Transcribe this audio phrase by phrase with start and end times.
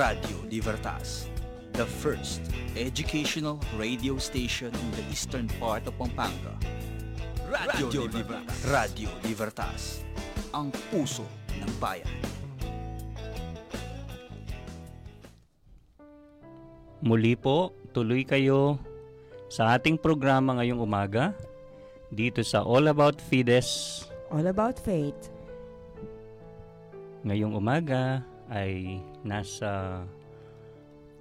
[0.00, 1.28] Radio Libertas,
[1.76, 2.40] the first
[2.72, 6.56] educational radio station in the eastern part of Pampanga.
[7.44, 8.56] Radio, Radio Libertas.
[8.64, 10.00] Radio Libertas,
[10.56, 12.08] ang puso ng bayan.
[17.04, 18.80] Muli po, tuloy kayo
[19.52, 21.36] sa ating programa ngayong umaga
[22.08, 24.08] dito sa All About Fides.
[24.32, 25.28] All About Faith.
[27.20, 30.02] Ngayong umaga ay nasa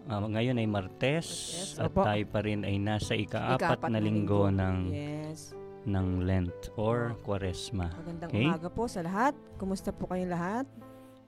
[0.10, 2.02] uh, ngayon ay Martes Martes, at opo.
[2.02, 5.54] tayo pa rin ay nasa ikaapat Ikaapat na linggo ng Yes.
[5.86, 7.88] ng Lent or Kwaresma.
[7.96, 8.46] Magandang Okay.
[8.46, 9.34] umaga po sa lahat.
[9.56, 10.66] Kumusta po kayong lahat?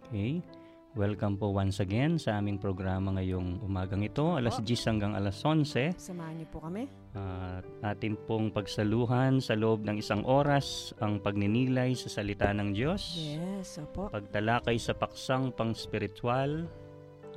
[0.09, 0.43] Okay?
[0.91, 4.67] Welcome po once again sa aming programa ngayong umagang ito, alas Opo.
[4.67, 5.95] 10 hanggang alas 11.
[5.95, 6.83] Samahan niyo po kami.
[7.15, 7.63] At
[7.95, 13.07] atin pong pagsaluhan sa loob ng isang oras ang pagninilay sa salita ng Diyos.
[13.15, 14.11] Yes, opo.
[14.11, 16.67] Pagtalakay sa paksang pang spiritual,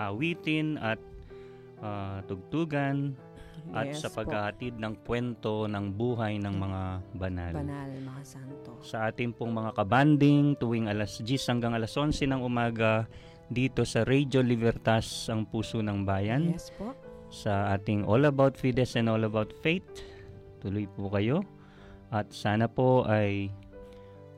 [0.02, 0.98] awitin at
[1.78, 3.14] ah, tugtugan
[3.70, 6.82] at yes sa paghahatid ng kwento ng buhay ng mga
[7.16, 7.52] banal.
[7.54, 8.82] Banal, mga santo.
[8.82, 13.06] Sa ating pong mga kabanding tuwing alas 10 hanggang alas 11 ng umaga
[13.46, 16.96] dito sa Radio Libertas ang puso ng bayan Yes po.
[17.28, 19.84] sa ating All About Fides and All About Faith.
[20.58, 21.44] Tuloy po kayo.
[22.08, 23.50] At sana po ay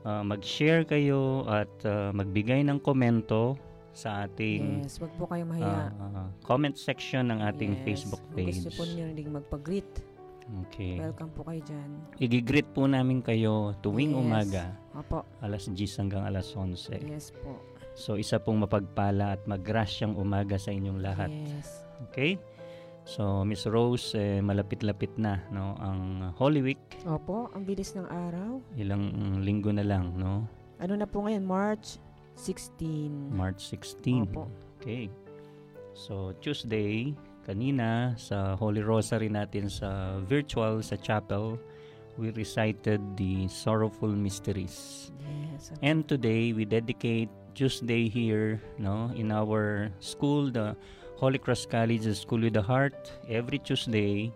[0.03, 3.55] ah, mag-share kayo at ah, magbigay ng komento
[3.93, 5.89] sa ating Yes, wag po kayong mahiya.
[5.91, 7.83] ah, comment section ng ating Yes.
[7.83, 8.61] Facebook page.
[8.61, 9.89] gusto po niyo rin magpag-greet,
[10.63, 10.95] Okay.
[10.97, 11.91] welcome po kayo dyan.
[12.17, 14.21] Igigreet po namin kayo tuwing Yes.
[14.21, 15.27] umaga, Opo.
[15.41, 17.03] alas 10 hanggang alas 11.
[17.03, 17.57] Yes po.
[17.97, 21.33] So isa pong mapagpala at magrasyang umaga sa inyong lahat.
[21.33, 21.89] Yes.
[22.13, 22.37] Okay?
[23.09, 26.85] So Miss Rose, eh, malapit-lapit na no ang Holy Week.
[27.09, 28.61] Opo, ang bilis ng araw.
[28.77, 30.45] Ilang linggo na lang, no?
[30.77, 31.49] Ano na po ngayon?
[31.49, 31.97] March
[32.37, 33.33] 16.
[33.33, 34.29] March 16.
[34.29, 34.53] Opo.
[34.77, 35.09] Okay.
[35.97, 37.17] So Tuesday,
[37.49, 41.57] kanina sa Holy Rosary natin sa virtual sa chapel,
[42.21, 45.09] we recited the sorrowful mysteries.
[45.25, 45.73] Yes.
[45.81, 50.77] And today we dedicate Tuesday here, no, in our school, the
[51.17, 53.09] Holy Cross College, School with the Heart.
[53.33, 54.29] Every Tuesday,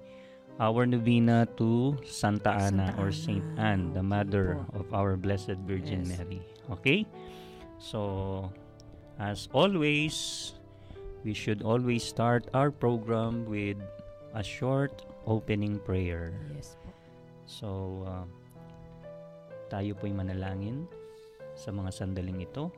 [0.56, 3.44] our novena to Santa Ana Santa or Saint.
[3.60, 4.80] Anne, the mother Opo.
[4.80, 6.16] of our Blessed Virgin Yes.
[6.16, 6.40] Mary.
[6.72, 7.04] Okay?
[7.76, 8.48] So,
[9.20, 10.56] as always,
[11.20, 13.76] we should always start our program with
[14.32, 16.32] a short opening prayer.
[16.56, 16.88] Yes po.
[17.44, 17.68] So,
[18.08, 18.24] uh,
[19.68, 20.88] tayo po'y manalangin
[21.52, 22.72] sa mga sandaling ito.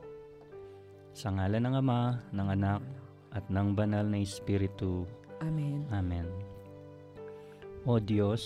[1.13, 2.01] Sa ngalan ng Ama,
[2.33, 2.81] ng Anak,
[3.33, 5.05] at ng Banal na Espiritu.
[5.45, 5.85] Amen.
[5.93, 6.25] Amen.
[7.85, 8.41] O Diyos,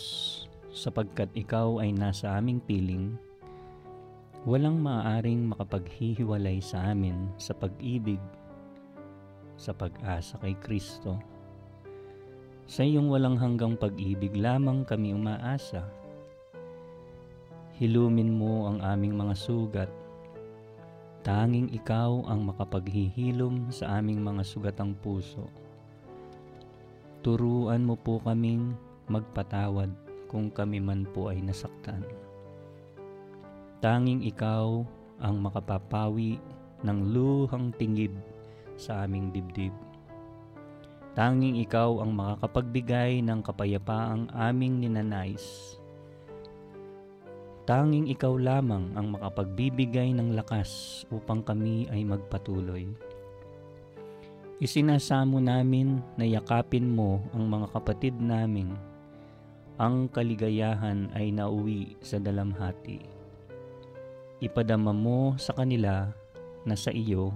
[0.68, 3.16] sapagkat Ikaw ay nasa aming piling,
[4.44, 8.20] walang maaaring makapaghihiwalay sa amin sa pag-ibig,
[9.56, 11.16] sa pag-asa kay Kristo.
[12.68, 15.88] Sa iyong walang hanggang pag-ibig lamang kami umaasa.
[17.80, 19.92] Hilumin mo ang aming mga sugat.
[21.28, 25.44] Tanging ikaw ang makapaghihilom sa aming mga sugatang puso.
[27.20, 28.72] Turuan mo po kaming
[29.12, 29.92] magpatawad
[30.32, 32.00] kung kami man po ay nasaktan.
[33.84, 34.88] Tanging ikaw
[35.20, 36.40] ang makapapawi
[36.88, 38.16] ng luhang tingib
[38.80, 39.76] sa aming dibdib.
[41.12, 45.76] Tanging ikaw ang makakapagbigay ng kapayapaang aming ninanais.
[47.68, 52.88] Tanging ikaw lamang ang makapagbibigay ng lakas upang kami ay magpatuloy.
[54.64, 58.72] Isinasamo namin na yakapin mo ang mga kapatid naming
[59.76, 63.04] ang kaligayahan ay nauwi sa dalamhati.
[64.40, 66.08] Ipadama mo sa kanila
[66.64, 67.36] na sa iyo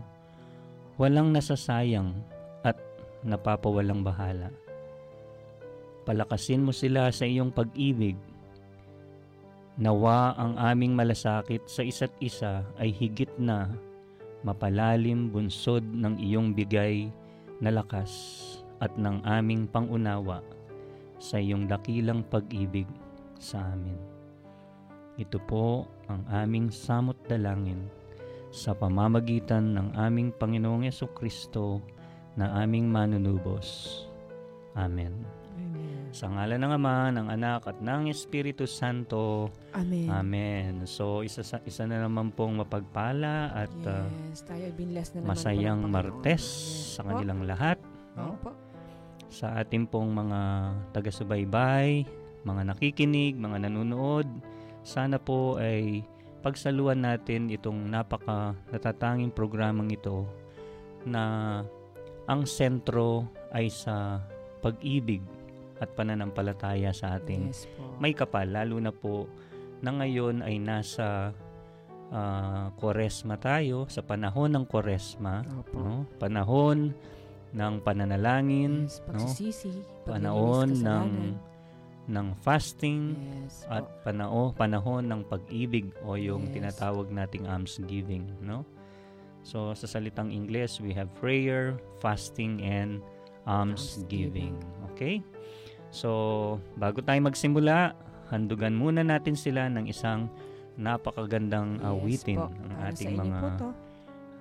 [0.96, 2.16] walang nasasayang
[2.64, 2.80] at
[3.20, 4.48] napapawalang bahala.
[6.08, 8.16] Palakasin mo sila sa iyong pag-ibig
[9.80, 13.72] Nawa ang aming malasakit sa isa't isa ay higit na
[14.44, 17.08] mapalalim bunsod ng iyong bigay
[17.64, 18.12] na lakas
[18.84, 20.44] at ng aming pangunawa
[21.22, 22.90] sa iyong dakilang pag-ibig
[23.38, 23.96] sa amin.
[25.22, 27.88] Ito po ang aming samot dalangin
[28.52, 31.80] sa pamamagitan ng aming Panginoong Yeso Kristo
[32.36, 34.04] na aming manunubos.
[34.76, 35.41] Amen.
[36.12, 39.48] Sa ngalan ng Ama, ng Anak at ng Espiritu Santo.
[39.72, 40.12] Amen.
[40.12, 40.74] Amen.
[40.84, 45.24] So isa sa isa na naman pong mapagpala at uh, yes, tayo ay binlas na
[45.24, 45.80] naman masayang.
[45.88, 47.80] Martes Yes sa kanilang lahat.
[48.20, 48.36] no?
[48.36, 48.52] Opo.
[49.32, 50.40] Sa ating pong mga
[50.92, 52.04] taga-subaybay,
[52.44, 54.28] mga nakikinig, mga nanonood,
[54.84, 56.04] sana po ay
[56.44, 60.28] pagsaluan natin itong napaka natatanging programang ito
[61.08, 61.24] na
[62.28, 63.24] ang sentro
[63.56, 64.20] ay sa
[64.60, 65.24] pag-ibig
[65.82, 67.98] at pananampalataya sa ating Yes po.
[67.98, 69.26] may kapal lalo na po
[69.82, 71.34] na ngayon ay nasa
[72.10, 75.76] ah, Koresma tayo sa panahon ng Koresma Opo.
[75.76, 76.94] no panahon
[77.52, 79.74] ng pananalangin Yes, no pagsisisi.
[80.04, 81.12] panahon paglilinis ng
[82.08, 86.54] ng fasting Yes at panao panahon ng pag-ibig o yung Yes.
[86.56, 88.64] tinatawag nating almsgiving no
[89.42, 93.02] so sa salitang Ingles we have prayer fasting and
[93.44, 94.54] almsgiving
[94.88, 95.18] okay
[95.92, 96.10] so
[96.76, 97.94] bago tayo magsimula
[98.32, 100.32] handugan muna natin sila ng isang
[100.80, 102.48] napakagandang Yes awitin po.
[102.48, 103.40] ng Para ating mga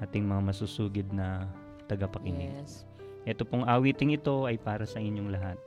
[0.01, 1.45] ating mga masusugid na
[1.85, 2.87] tagapakinig Yes.
[3.27, 5.59] ito pong awiting ito ay para sa inyong lahat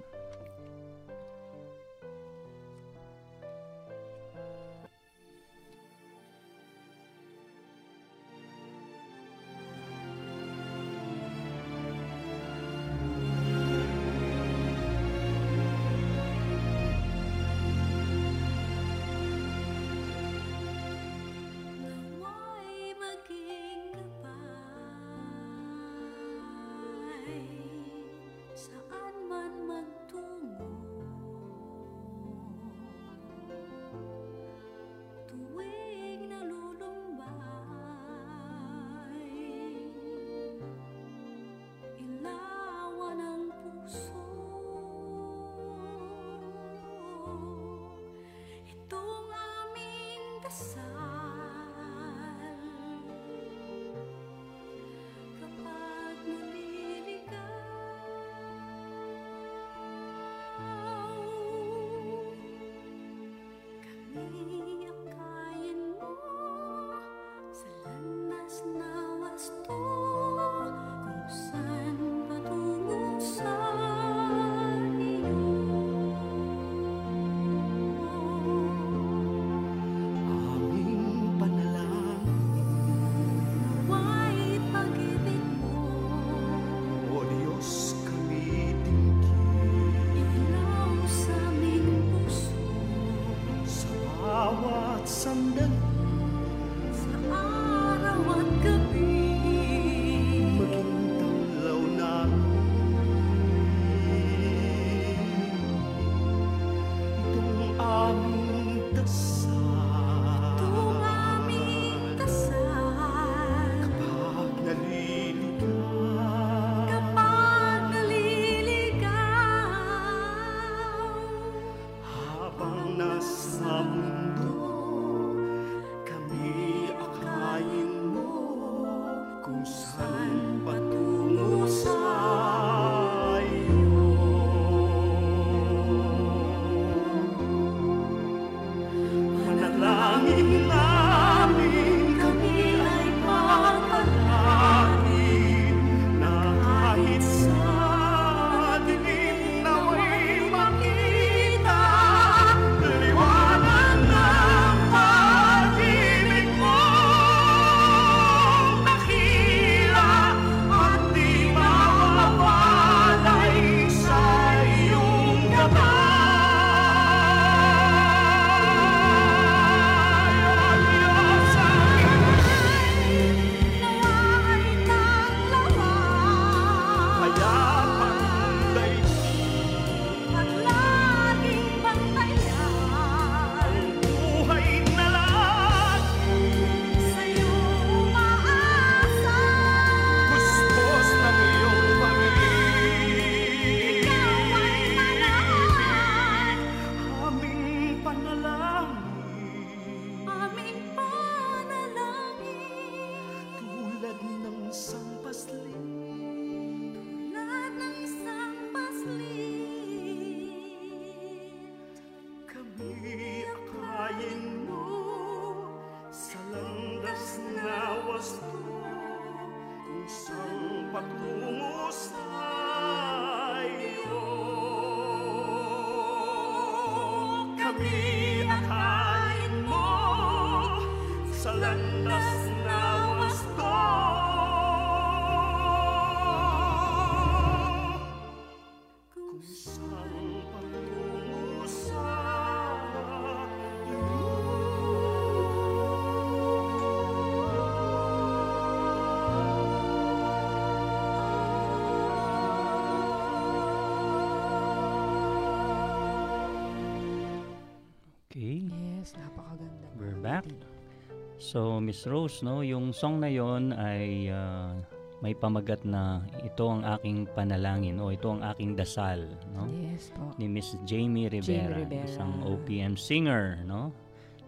[261.44, 264.72] So, Miss Rose, no, yung song na yon ay ah,
[265.20, 269.68] may pamagat na ito ang aking panalangin o ito ang aking dasal, no?
[269.68, 270.32] Yes po.
[270.40, 272.08] Ni Miss Jamie Rivera, Rivera.
[272.08, 273.92] isang OPM singer, no?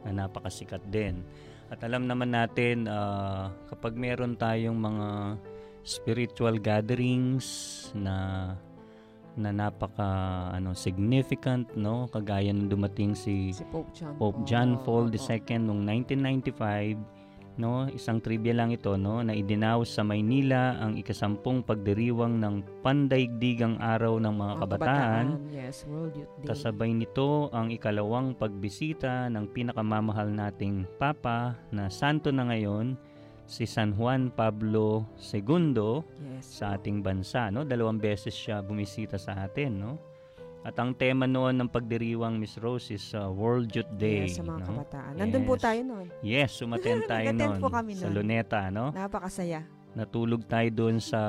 [0.08, 1.20] Na napakasikat din.
[1.68, 5.36] At alam naman natin ah, kapag meron tayong mga
[5.84, 7.48] spiritual gatherings
[7.92, 8.56] na
[9.36, 10.08] na napaka
[10.51, 14.48] ano significant no kagaya ng dumating si Si Pope John Pope Paul.
[14.48, 15.06] John Paul.
[15.12, 17.24] II noong 1995
[17.56, 23.80] no isang trivia lang ito no na idinaos sa Maynila ang ikasampung pagdiriwang ng pandaigdigang
[23.80, 26.51] araw ng mga Mga kabataan Yes, World Youth Day.
[26.51, 33.00] kasabay nito ang ikalawang pagbisita ng pinakamamahal nating papa na santo na ngayon
[33.46, 36.02] si San Juan Pablo II
[36.34, 36.46] Yes.
[36.56, 39.92] sa ating bansa no dalawang beses siya bumisita sa atin no
[40.66, 44.44] at ang tema noon ng pagdiriwang Miss Rose is uh, World Youth Day Yes, sa
[44.44, 44.82] mga no?
[44.82, 45.12] kabataan.
[45.14, 45.62] Nandun po Yes.
[45.62, 46.06] tayo noon.
[46.20, 48.10] Yes, sumaten tayo noon po sa.
[48.10, 49.62] Luneta no Napakasaya.
[49.94, 51.22] natulog tayo doon sa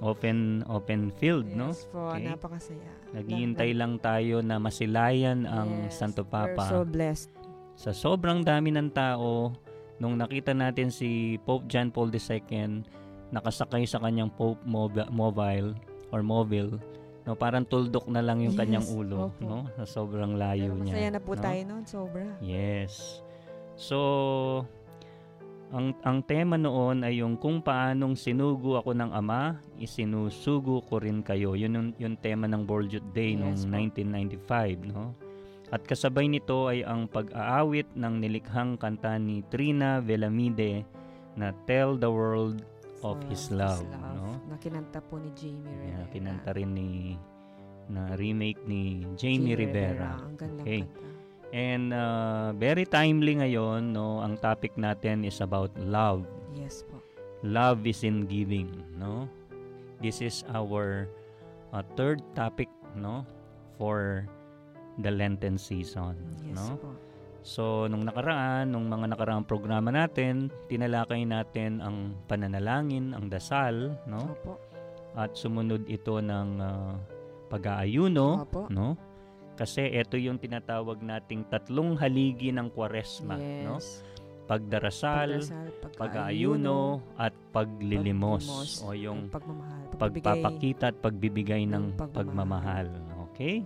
[0.00, 2.26] open open field no Yes po, Okay.
[2.26, 2.90] napakasaya.
[3.08, 7.30] naghihintay lang tayo na masilayan ang Yes, Santo We're Papa so blessed.
[7.74, 9.54] sa sobrang dami ng tao
[9.98, 11.08] nung nakita natin si
[11.40, 12.82] Pope John Paul II
[13.28, 15.74] nakasakay sa kanyang Pope mobi- mobile
[16.08, 16.78] or mobile
[17.22, 19.42] no parang tuldok na lang yung Yes, kanyang ulo opo.
[19.42, 21.42] no sa sobrang layo Pero niya masaya na po no?
[21.42, 22.24] tayo noon, sobra.
[22.40, 23.20] yes
[23.76, 23.98] so
[25.68, 31.20] ang ang tema noon ay yung kung paanong sinugo ako ng ama isinusugo ko rin
[31.20, 33.76] kayo yun yung, yung tema ng World Youth Day Yes noong po.
[34.48, 35.12] 1995 no
[35.68, 40.84] at kasabay nito ay ang pag-aawit ng nilikhang kanta ni Trina Velamide
[41.36, 42.64] na Tell the World
[43.04, 43.84] of So, His Love,
[44.16, 44.40] no?
[44.48, 45.86] Na kinanta po ni Jamie Rivera.
[45.86, 46.88] Yeah, kinanta rin ni
[47.88, 50.20] na remake ni Jamie, Rivera.
[50.20, 50.80] Ang gandang Okay.
[50.84, 51.06] kanta.
[51.48, 56.28] And uh, very timely ngayon, no, ang topic natin is about love.
[56.52, 57.00] Yes po.
[57.40, 58.68] Love is in giving,
[59.00, 59.24] no?
[60.04, 61.08] This is our
[61.72, 63.24] uh, third topic, no,
[63.80, 64.28] for
[64.98, 66.76] the Lenten season, Yes no?
[66.76, 66.90] po.
[67.48, 74.36] So, nung nakaraan, nung mga nakaraang programa natin, tinalakay natin ang pananalangin, ang dasal, no?
[74.36, 74.58] Opo.
[75.16, 76.98] At sumunod ito ng ah,
[77.48, 78.68] pag-aayuno, Opo.
[78.68, 78.98] no?
[79.56, 83.64] Kasi ito yung tinatawag nating tatlong haligi ng Kwaresma, yes.
[83.64, 83.74] no?
[84.48, 90.24] Pagdarasal, Pagdasal, pag-aayuno, at paglilimos paglimos, o yung pagmamahal, pagbibigay.
[90.24, 92.88] pagpapakita at pagbibigay ng ng pagmamahal.
[92.88, 92.88] pagmamahal.
[93.32, 93.60] Okay?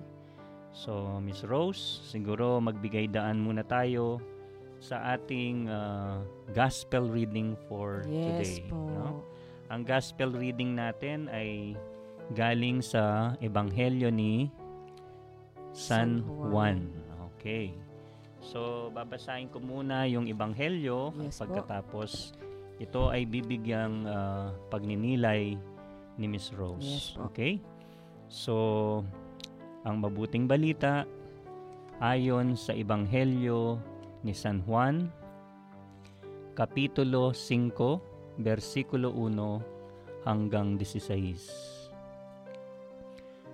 [0.72, 4.18] So, Miss Rose, siguro magbigay daan muna tayo
[4.82, 6.24] sa ating ah,
[6.56, 8.72] gospel reading for Yes today.
[8.72, 8.80] po.
[8.90, 9.08] No?
[9.68, 11.78] Ang gospel reading natin ay
[12.32, 14.48] galing sa Ebanghelyo ni
[15.76, 16.50] San San Juan.
[16.50, 16.78] Juan.
[17.36, 17.76] Okay.
[18.42, 21.62] So, babasahin ko muna yung Ebanghelyo Yes at po.
[21.62, 22.34] pagkatapos
[22.82, 25.54] ito ay bibigyang ah, pagninilay
[26.16, 26.82] ni Miss Rose.
[26.82, 27.30] Yes po.
[27.30, 27.60] Okay?
[28.26, 28.54] So,
[29.82, 31.02] ang mabuting balita
[31.98, 33.82] ayon sa Ebanghelyo
[34.22, 35.10] ni San Juan,
[36.54, 41.82] Kapitulo 5, versikulo 1 hanggang 16.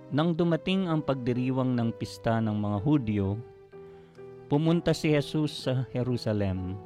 [0.09, 3.37] Nang dumating ang pagdiriwang ng pista ng mga Hudyo,
[4.49, 6.77] pumunta si Jesus sa Jerusalem.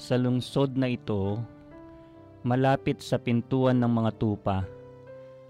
[0.00, 1.36] Sa lungsod na ito,
[2.40, 4.64] malapit sa pintuan ng mga tupa,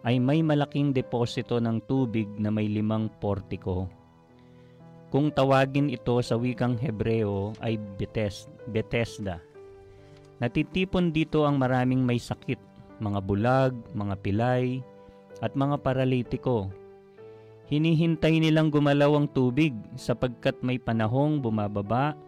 [0.05, 3.89] ay may malaking deposito ng tubig na may limang portiko.
[5.11, 9.43] Kung tawagin ito sa wikang Hebreo ay Betes- Bethesda.
[10.41, 12.57] Natitipon dito ang maraming may sakit,
[13.03, 14.81] mga bulag, mga pilay,
[15.45, 16.71] at mga paralitiko.
[17.71, 22.19] Hinihintay nilang gumalaw ang tubig sapagkat may panahong bumababa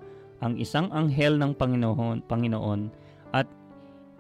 [0.43, 2.91] ang isang anghel ng Panginoon, Panginoon
[3.31, 3.47] at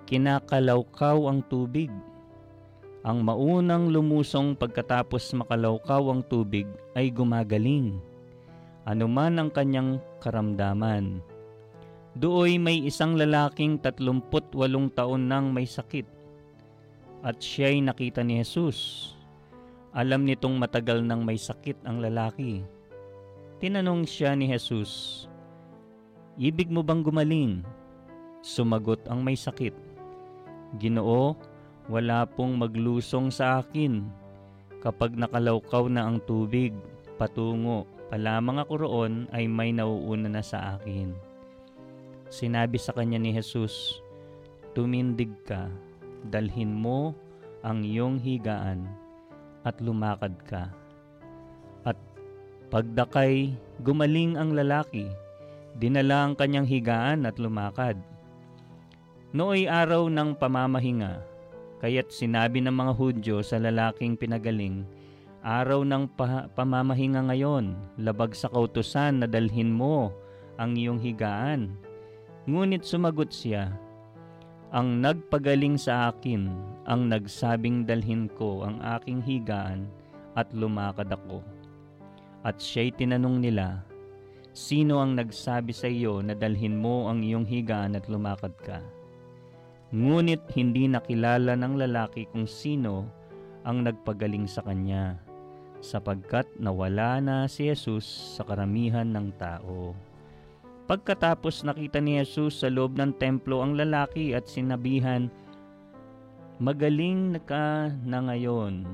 [0.06, 1.90] kinakalawkaw ang tubig.
[3.02, 7.98] Ang maunang lumusong pagkatapos makalawkaw ang tubig ay gumagaling.
[8.86, 11.18] Anuman ang kanyang karamdaman.
[12.14, 14.30] Dooy may isang lalaking 38
[14.94, 16.06] taon nang may sakit.
[17.26, 19.10] At siya'y nakita ni Jesus.
[19.90, 22.62] Alam nitong matagal nang may sakit ang lalaki.
[23.58, 25.26] Tinanong siya ni Jesus,
[26.40, 27.60] Ibig mo bang gumaling?
[28.40, 29.76] Sumagot ang may sakit.
[30.80, 31.36] Ginoo,
[31.86, 34.06] wala pong maglusong sa akin.
[34.82, 36.74] Kapag nakalawkaw na ang tubig,
[37.18, 41.14] patungo, palamang ako roon ay may nauuna na sa akin.
[42.28, 44.02] Sinabi sa kanya ni Jesus,
[44.74, 45.70] Tumindig ka,
[46.32, 47.14] dalhin mo
[47.62, 48.88] ang iyong higaan
[49.62, 50.72] at lumakad ka.
[51.86, 51.98] At
[52.72, 53.52] pagdakay,
[53.84, 55.06] gumaling ang lalaki,
[55.72, 57.96] Dinala ang kanyang higaan at lumakad.
[59.32, 61.24] Nooy araw ng pamamahinga,
[61.82, 64.86] kaya't sinabi ng mga Hudyo sa lalaking pinagaling,
[65.42, 70.14] Araw ng pa- pamamahinga ngayon, labag sa kautusan na dalhin mo
[70.54, 71.74] ang iyong higaan.
[72.46, 73.74] Ngunit sumagot siya,
[74.70, 76.46] Ang nagpagaling sa akin,
[76.86, 79.90] ang nagsabing dalhin ko ang aking higaan
[80.38, 81.42] at lumakad ako.
[82.46, 83.82] At siya'y tinanong nila,
[84.54, 88.78] Sino ang nagsabi sa iyo na dalhin mo ang iyong higaan at lumakad ka?
[89.92, 93.04] Ngunit hindi nakilala ng lalaki kung sino
[93.60, 95.20] ang nagpagaling sa kanya,
[95.84, 99.92] sapagkat nawala na si Jesus sa karamihan ng tao.
[100.88, 105.28] Pagkatapos nakita ni Jesus sa loob ng templo ang lalaki at sinabihan,
[106.62, 108.86] Magaling ka na ngayon,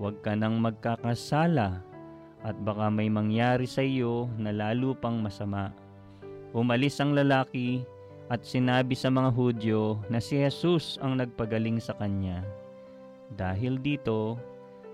[0.00, 1.84] huwag ka nang magkakasala
[2.42, 5.74] at baka may mangyari sa iyo na lalo pang masama.
[6.56, 7.84] Umalis ang lalaki
[8.28, 12.44] at sinabi sa mga Hudyo na si Jesus ang nagpagaling sa kanya.
[13.32, 14.36] Dahil dito,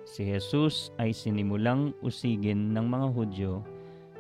[0.07, 3.53] si Jesus ay sinimulang usigin ng mga Hudyo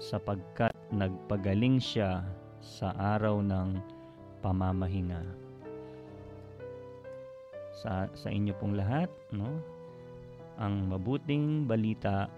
[0.02, 2.26] sapagkat nagpagaling siya
[2.58, 3.78] sa araw ng
[4.42, 5.22] pamamahinga.
[7.74, 9.62] Sa, sa inyo pong lahat, no?
[10.58, 12.30] ang mabuting balita,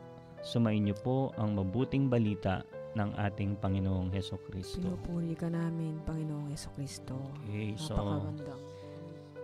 [0.45, 2.65] sumainyo po ang mabuting balita
[2.97, 4.81] ng ating Panginoong Heso Kristo.
[4.81, 7.13] Pinupuri ka namin, Panginoong Yeso Kristo.
[7.45, 7.93] Okay, so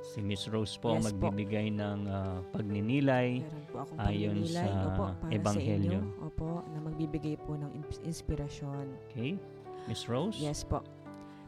[0.03, 1.31] si Miss Rose po Yes po.
[1.31, 3.45] magbibigay ng ah, pagninilay.
[3.71, 6.01] Po akong ayon pagninilay, sa opo, Ebanghelyo.
[6.01, 8.89] Sa inyo, opo, na magbibigay po ng ins- inspirasyon.
[9.13, 9.39] Okay?
[9.87, 10.41] Miss Rose?
[10.41, 10.83] Yes po.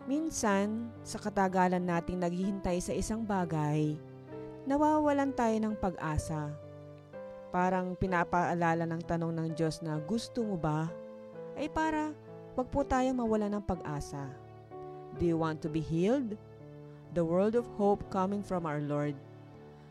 [0.05, 3.97] Minsan, sa katagalan nating naghihintay sa isang bagay,
[4.69, 6.53] nawawalan tayo ng pag-asa.
[7.49, 10.93] Parang pinapaalala ng tanong ng Diyos na gusto mo ba?
[11.55, 12.11] Ay para
[12.59, 14.27] wag po tayong mawala ng pag-asa.
[15.19, 16.35] Do you want to be healed?
[17.15, 19.15] The world of hope coming from our Lord.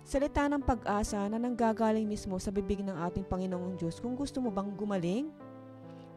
[0.03, 4.51] Salita ng pag-asa na nanggagaling mismo sa bibig ng ating Panginoong Diyos kung gusto mo
[4.51, 5.31] bang gumaling?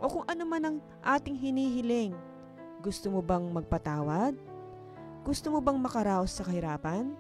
[0.03, 2.11] O kung ano man ang ating hinihiling,
[2.83, 4.35] gusto mo bang magpatawad?
[5.23, 7.15] Gusto mo bang makaraos sa kahirapan?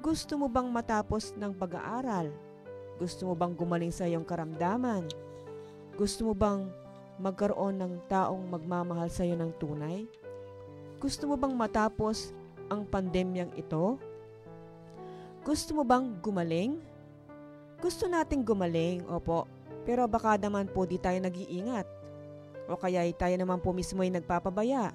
[0.00, 2.32] Gusto mo bang matapos ng pag-aaral?
[2.96, 5.04] Gusto mo bang gumaling sa iyong karamdaman?
[6.00, 6.64] Gusto mo bang
[7.18, 10.06] magkaroon ng taong magmamahal sa iyo ng tunay?
[10.98, 12.32] Gusto mo bang matapos
[12.72, 14.00] ang pandemyang ito?
[15.44, 16.80] Gusto mo bang gumaling?
[17.84, 19.44] Gusto nating gumaling, opo.
[19.84, 21.84] Pero baka naman po di tayo nag-iingat.
[22.64, 24.88] O kaya tayo naman po mismo ay nagpapabaya.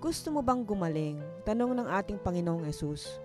[0.00, 1.20] Gusto mo bang gumaling?
[1.44, 3.20] Tanong ng ating Panginoong Yesus.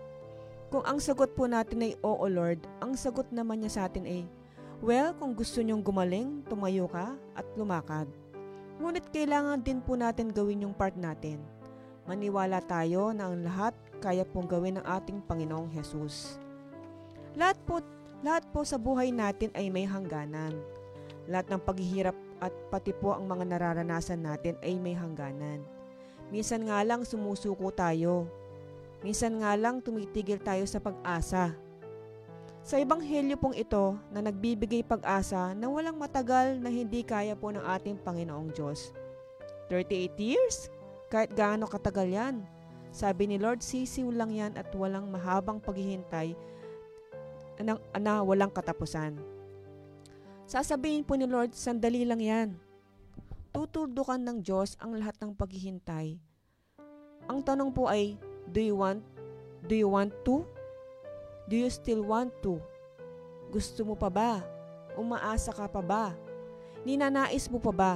[0.67, 4.23] Kung ang sagot po natin ay Oo Lord, ang sagot naman niya sa atin ay,
[4.81, 8.09] Well, kung gusto niyong gumaling, tumayo ka at lumakad.
[8.81, 11.37] Ngunit kailangan din po natin gawin yung part natin.
[12.09, 16.41] Maniwala tayo na ang lahat kaya pong gawin ng ating Panginoong Yesus.
[17.37, 17.77] Lahat po,
[18.25, 20.57] lahat po sa buhay natin ay may hangganan.
[21.29, 25.61] Lahat ng paghihirap at pati po ang mga nararanasan natin ay may hangganan.
[26.33, 28.25] Minsan nga lang sumusuko tayo.
[29.05, 31.53] Minsan nga lang tumitigil tayo sa pag-asa.
[32.61, 37.65] Sa ebanghelyo pong ito na nagbibigay pag-asa na walang matagal na hindi kaya po ng
[37.65, 38.93] ating Panginoong Diyos.
[39.73, 40.69] 38 years?
[41.09, 42.35] Kahit gaano katagal yan.
[42.93, 46.37] Sabi ni Lord, sisiw lang yan at walang mahabang paghihintay
[47.65, 49.17] na, na walang katapusan.
[50.45, 52.49] Sasabihin po ni Lord, sandali lang yan.
[53.55, 56.19] Tutuldukan ng Diyos ang lahat ng paghihintay.
[57.25, 58.21] Ang tanong po ay,
[58.51, 59.01] do you want,
[59.65, 60.45] do you want to?
[61.51, 62.63] Do you still want to?
[63.51, 64.39] Gusto mo pa ba?
[64.95, 66.15] Umaasa ka pa ba?
[66.87, 67.93] Ninanais mo pa ba?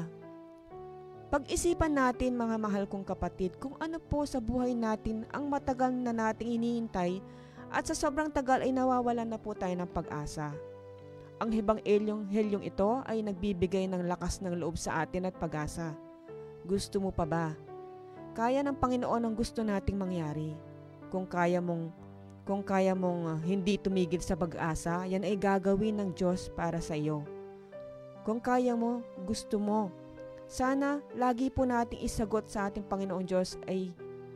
[1.32, 6.12] Pag-isipan natin mga mahal kong kapatid kung ano po sa buhay natin ang matagal na
[6.12, 7.24] nating hinihintay
[7.72, 10.52] at sa sobrang tagal ay nawawalan na po tayo ng pag-asa.
[11.40, 15.96] Ang hibang elyong helyong ito ay nagbibigay ng lakas ng loob sa atin at pag-asa.
[16.68, 17.56] Gusto mo pa ba?
[18.36, 20.52] Kaya ng Panginoon ang gusto nating mangyari.
[21.08, 22.04] Kung kaya mong
[22.46, 26.94] kung kaya mong uh, hindi tumigil sa pag-asa, yan ay gagawin ng Diyos para sa
[26.94, 27.26] iyo.
[28.22, 29.90] Kung kaya mo, gusto mo.
[30.46, 33.90] Sana lagi po nating isagot sa ating Panginoong Diyos ay,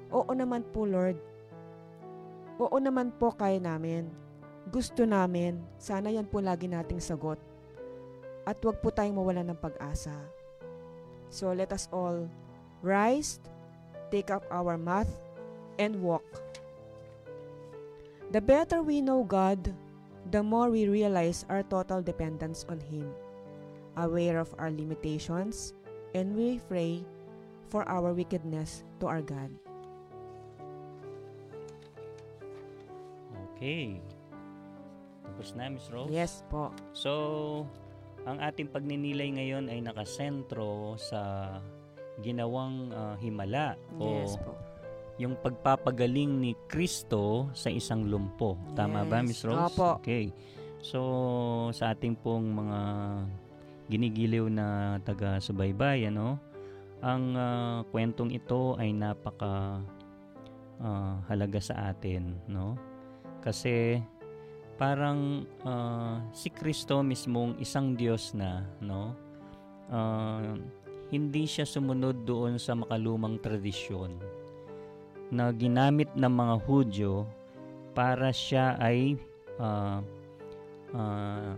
[0.10, 1.22] Oo naman po Lord.
[2.58, 4.10] Oo naman po kaya namin.
[4.74, 5.62] Gusto namin.
[5.78, 7.38] Sana yan po lagi nating sagot.
[8.42, 10.14] At huwag po tayong mawala ng pag-asa.
[11.30, 12.26] So let us all
[12.82, 13.38] rise,
[14.10, 15.06] take up our mat,
[15.78, 16.49] and walk.
[18.30, 19.74] The better we know God,
[20.30, 23.10] the more we realize our total dependence on Him.
[23.98, 25.74] Aware of our limitations,
[26.14, 27.02] and we pray
[27.74, 29.50] for our wickedness to our God.
[33.58, 33.98] Okay.
[35.26, 36.14] Tapos na, Miss Rose?
[36.14, 36.70] Yes po.
[36.94, 37.66] So,
[38.30, 41.58] ang ating pagninilay ngayon ay nakasentro sa
[42.22, 44.69] ginawang ah, himala Yes o po.
[45.20, 48.56] Yung pagpapagaling ni Kristo sa isang lumpo.
[48.72, 49.28] Tama ba, Yes.
[49.28, 49.76] Miss Rose?
[49.76, 50.00] Opo.
[50.00, 50.32] Okay.
[50.80, 51.00] So,
[51.76, 52.80] sa ating pong mga
[53.92, 56.40] ginigiliw na taga-subaybay, ano,
[57.04, 59.84] ang ah, kwentong ito ay napaka
[60.80, 62.80] ah, halaga sa atin, no?
[63.44, 64.00] Kasi
[64.80, 69.12] parang ah, si Kristo mismong isang Diyos na, no?
[69.92, 70.56] Ah,
[71.12, 74.39] hindi siya sumunod doon sa makalumang tradisyon
[75.30, 77.26] na ginamit ng mga Hudyo
[77.94, 79.18] para siya ay
[79.62, 80.02] ah,
[80.94, 81.54] ah,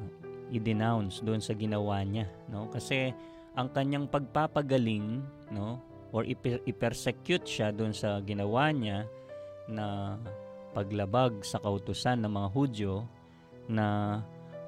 [0.51, 2.67] i-denounce doon sa ginawa niya no?
[2.67, 3.15] Kasi
[3.55, 5.23] ang kanyang pagpapagaling
[5.55, 5.79] no?
[6.11, 9.07] Or iper- i-persecute siya doon sa ginawa niya
[9.71, 10.19] na
[10.75, 12.93] paglabag sa kautusan ng mga Hudyo
[13.71, 14.19] na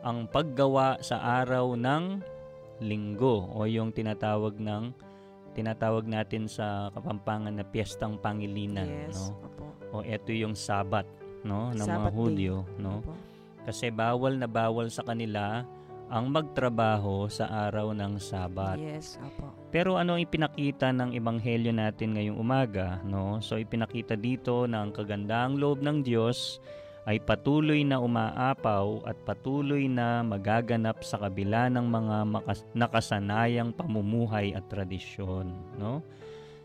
[0.04, 2.24] ang paggawa sa araw ng
[2.84, 4.92] linggo o yung tinatawag ng
[5.54, 9.30] tinatawag natin sa Kapampangan na Piyestang Pangilinan Yes.
[9.32, 9.66] no Opo.
[9.94, 11.06] o eto yung Sabat
[11.42, 12.20] no ng mga Sabbath day.
[12.20, 13.14] Hudyo no Opo.
[13.64, 15.62] kasi bawal na bawal sa kanila
[16.14, 18.78] ang magtrabaho sa araw ng Sabat.
[18.78, 19.18] Yes.
[19.18, 19.50] Opo.
[19.74, 23.42] Pero ano ang ipinakita ng ebanghelyo natin ngayong umaga, no?
[23.42, 26.62] So ipinakita dito ang kagandahang loob ng Diyos
[27.04, 34.56] ay patuloy na umaapaw at patuloy na magaganap sa kabila ng mga makas- nakasanayang pamumuhay
[34.56, 36.00] at tradisyon, no?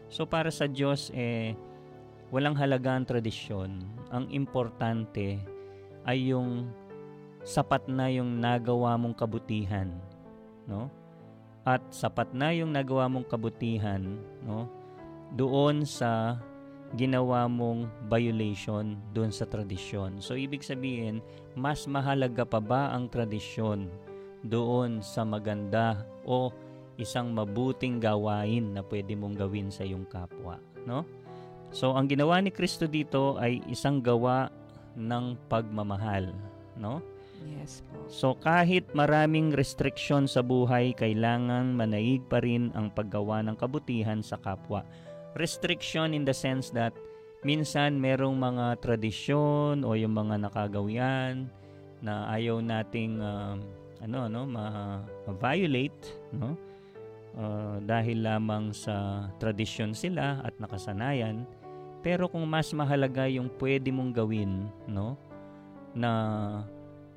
[0.09, 1.59] So para sa Diyos eh
[2.31, 3.83] walang halaga ang tradisyon.
[4.15, 5.43] Ang importante
[6.07, 6.71] ay yung
[7.43, 9.91] sapat na yung nagawa mong kabutihan,
[10.71, 10.87] no?
[11.67, 14.01] At sapat na yung nagawa mong kabutihan,
[14.47, 14.71] no?
[15.35, 16.39] Doon sa
[16.97, 20.25] ginawa mong violation doon sa tradisyon.
[20.25, 21.21] So ibig sabihin,
[21.53, 23.93] mas mahalaga pa ba ang tradisyon
[24.47, 26.49] doon sa maganda o
[26.97, 30.57] isang mabuting gawain na pwede mong gawin sa iyong kapwa,
[30.89, 31.05] no?
[31.71, 34.49] So ang ginawa ni Kristo dito ay isang gawa
[34.97, 36.33] ng pagmamahal,
[36.81, 37.05] no?
[37.47, 38.03] Yes po.
[38.11, 44.41] So kahit maraming restriction sa buhay, kailangan manaig pa rin ang paggawa ng kabutihan sa
[44.41, 44.83] kapwa.
[45.39, 46.93] Restriction in the sense that
[47.47, 51.47] minsan merong mga tradisyon o yung mga nakagawian
[52.03, 53.63] na ayaw nating um,
[54.03, 56.59] ano ano ma- ma-violate no
[57.39, 61.47] Uh, dahil lamang sa tradisyon sila at nakasanayan
[62.03, 65.15] pero kung mas mahalaga yung pwede mong gawin no
[65.95, 66.11] na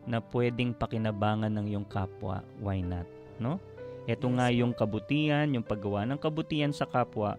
[0.06, 3.06] na pwedeng pakinabangan ng iyong kapwa, why not?
[3.38, 3.62] No?
[4.10, 7.38] Ito nga yung kabutihan, yung paggawa ng kabutihan sa kapwa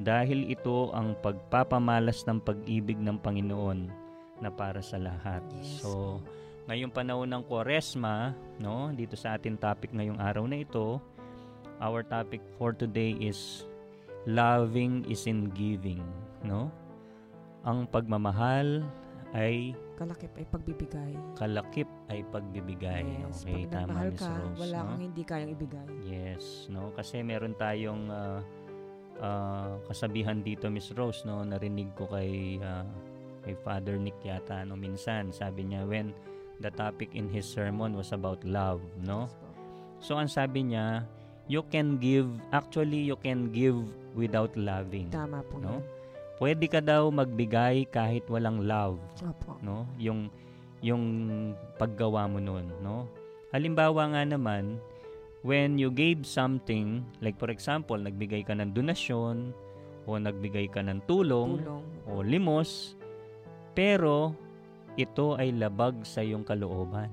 [0.00, 3.92] dahil ito ang pagpapamalas ng pag-ibig ng Panginoon
[4.40, 5.44] na para sa lahat.
[5.60, 5.84] Yes.
[5.84, 6.24] So,
[6.64, 10.96] ngayong panahon ng Kwaresma, no, dito sa ating topic ngayong araw na ito,
[11.84, 13.68] our topic for today is
[14.24, 16.00] loving is in giving,
[16.40, 16.72] no?
[17.60, 18.80] Ang pagmamahal
[19.36, 21.12] ay Kalakip ay pagbibigay.
[21.36, 23.04] kalakip ay pagbibigay.
[23.04, 23.44] Yes.
[23.44, 24.56] Okay, Pag tama ka, Rose.
[24.56, 24.86] wala no?
[24.88, 25.88] kang hindi kayang ibigay.
[26.08, 26.88] Yes, no?
[26.96, 28.40] Kasi meron tayong ah,
[29.20, 31.44] ah, kasabihan dito Miss Rose, no?
[31.44, 32.84] Narinig ko kay ah,
[33.44, 36.12] kay Father Nick yata no minsan, sabi niya when
[36.60, 39.28] the topic in his sermon was about love, no?
[40.00, 41.04] So ang sabi niya,
[41.48, 43.76] you can give, actually you can give
[44.16, 45.08] without loving.
[45.12, 45.80] Tama po No?
[46.40, 49.60] Pwede ka daw magbigay kahit walang love Opo.
[49.60, 50.32] no yung
[50.80, 51.04] yung
[51.76, 53.04] paggawa mo nun no
[53.52, 54.80] halimbawa nga naman
[55.40, 59.52] when you gave something like for example nagbigay ka ng donasyon
[60.04, 61.84] o nagbigay ka ng tulong, Tulong.
[62.08, 62.96] o limos
[63.72, 64.34] pero
[64.98, 67.08] ito ay labag sa iyong kalooban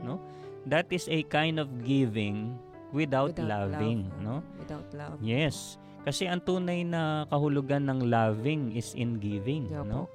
[0.00, 0.16] no?
[0.64, 2.54] that is a kind of giving
[2.94, 4.22] without, loving love.
[4.22, 5.18] no Without love.
[5.20, 10.14] yes kasi ang tunay na kahulugan ng loving is in giving Yeah no po.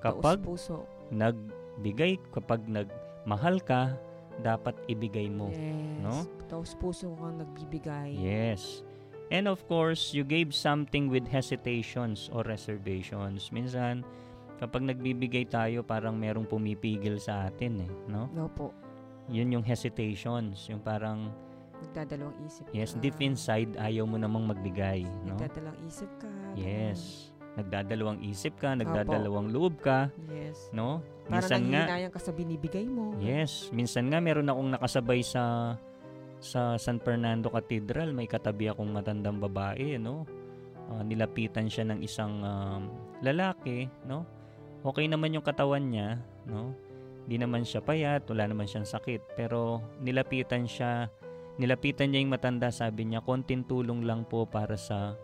[0.00, 0.40] Kapag-
[1.12, 3.92] nagbigay kapag nagmahal ka
[4.40, 6.00] dapat ibigay mo Yes.
[6.00, 6.14] no?
[6.46, 8.14] Taos puso kang nagbibigay.
[8.14, 8.80] yes
[9.28, 14.04] and of course you gave something with hesitations or reservations minsan
[14.56, 18.70] kapag nagbibigay tayo parang merong pumipigil sa atin eh no No po.
[19.26, 21.32] yun yung hesitations yung parang
[21.82, 23.00] Nagdadalawang isip yes ka.
[23.00, 26.28] deep inside ayaw mo namang magbigay no Nagdadalawang isip ka.
[26.28, 26.54] ganun.
[26.54, 30.72] yes nagdadalawang isip ka nagdadalawang loob ka Yes.
[30.72, 33.14] no Para minsan nga ka sa binibigay mo.
[33.22, 35.76] Yes, minsan nga meron akong nakasabay sa
[36.42, 40.26] sa San Fernando Cathedral, may katabi akong matandang babae, no.
[40.90, 42.90] ah, nilapitan siya ng isang um,
[43.22, 44.26] lalaki, no?
[44.82, 46.18] Okay naman yung katawan niya,
[46.50, 46.74] no?
[47.30, 51.06] Di naman siya payat, wala naman siyang sakit, pero nilapitan siya,
[51.62, 55.14] nilapitan niya yung matanda, sabi niya, konting tulong lang po para sa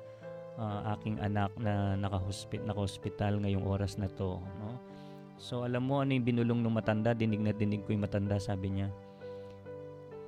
[0.59, 4.75] ah, aking anak na nakahospit naka-hospital ngayong oras na to, no?
[5.39, 8.75] So alam mo ano yung binulong ng matanda, dinig na dinig ko yung matanda, sabi
[8.75, 8.91] niya.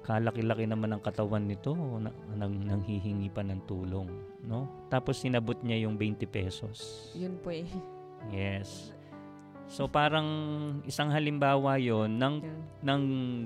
[0.00, 4.08] Kalaki-laki naman ang katawan nito, na, nang nanghihingi pa ng tulong,
[4.46, 4.70] no?
[4.88, 7.10] Tapos sinabot niya yung 20 pesos.
[7.12, 7.66] Yun po eh.
[8.30, 8.94] Yes.
[9.70, 10.26] So parang
[10.82, 12.58] isang halimbawa 'yon ng Yan.
[12.82, 13.02] ng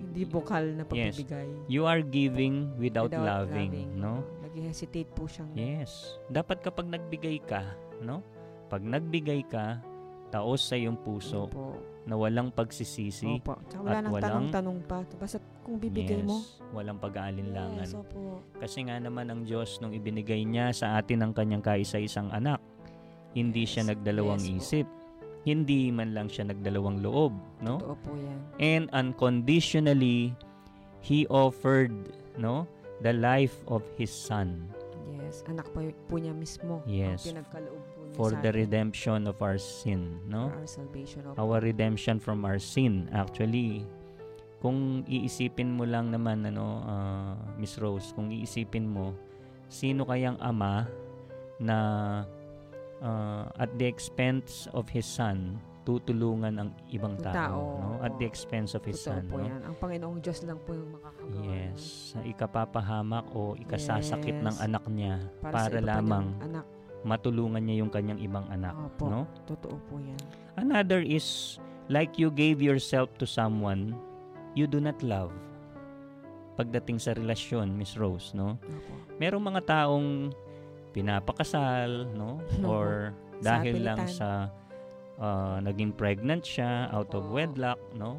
[0.09, 1.20] Hindi bukal na Yes.
[1.20, 1.49] pagbibigay.
[1.68, 4.25] you are giving without, Without loving, no?
[4.55, 6.14] Nag-hesitate po siyang Yes.
[6.31, 8.23] Dapat kapag nagbigay ka, no?
[8.71, 9.83] Pag nagbigay ka,
[10.31, 11.79] taos sa iyong puso Opo.
[12.07, 13.38] na walang pagsisisi.
[13.38, 13.59] Opo.
[13.67, 14.99] Tsaka wala at nang walang- tanong-tanong pa.
[15.17, 16.38] Basta kung bibigay yes, mo.
[16.71, 17.83] walang pag-aalinlangan.
[17.83, 18.43] Yes, opo.
[18.57, 22.62] Kasi nga naman ang Diyos nung ibinigay niya sa atin ang kanyang kaisa-isang anak,
[23.33, 24.59] hindi siya Yes, nagdalawang yes po.
[24.61, 24.87] isip.
[25.45, 27.77] Hindi man lang siya nagdalawang loob, no?
[27.77, 28.38] Totoo po yan.
[28.57, 30.31] and unconditionally
[30.99, 31.93] he offered
[32.35, 32.64] no
[33.05, 34.73] the life of his son
[35.05, 35.45] Yes.
[35.49, 36.85] Anak po, po niya mismo.
[36.85, 37.27] Yes.
[37.27, 41.21] Ang pinagkaloob po niya for the redemption of our sin no For our salvation.
[41.27, 41.37] Opo.
[41.43, 43.83] our redemption from our sin actually
[44.62, 49.12] kung iisipin mo lang naman ano ah, Miss Rose kung iisipin mo
[49.67, 50.87] sino kayang ama
[51.59, 51.79] na
[53.03, 58.25] ah, at the expense of his son tutulungan ang ibang tao, tao, no at the
[58.25, 59.61] expense of his Totoo son po no yan.
[59.62, 61.44] Ang Panginoong Diyos lang po yung makakagawa.
[61.44, 64.64] Yes, sa ikapapahamak o ikasasakit ng Yes.
[64.64, 66.64] anak niya Para, para, lamang anak.
[67.05, 69.05] matulungan niya yung kanyang ibang anak, Opo.
[69.07, 69.20] no?
[69.44, 70.16] Totoo po yan.
[70.57, 73.92] Another is like you gave yourself to someone
[74.57, 75.37] you do not love.
[76.55, 78.57] Pagdating sa relasyon, Miss Rose, no?
[78.57, 78.92] Opo.
[79.20, 80.33] Merong mga taong
[80.94, 82.40] pinapakasal, no?
[82.40, 82.68] Opo.
[82.73, 84.49] Or Sa dahil lang sa
[85.16, 88.18] ah, naging pregnant siya out of wedlock, no?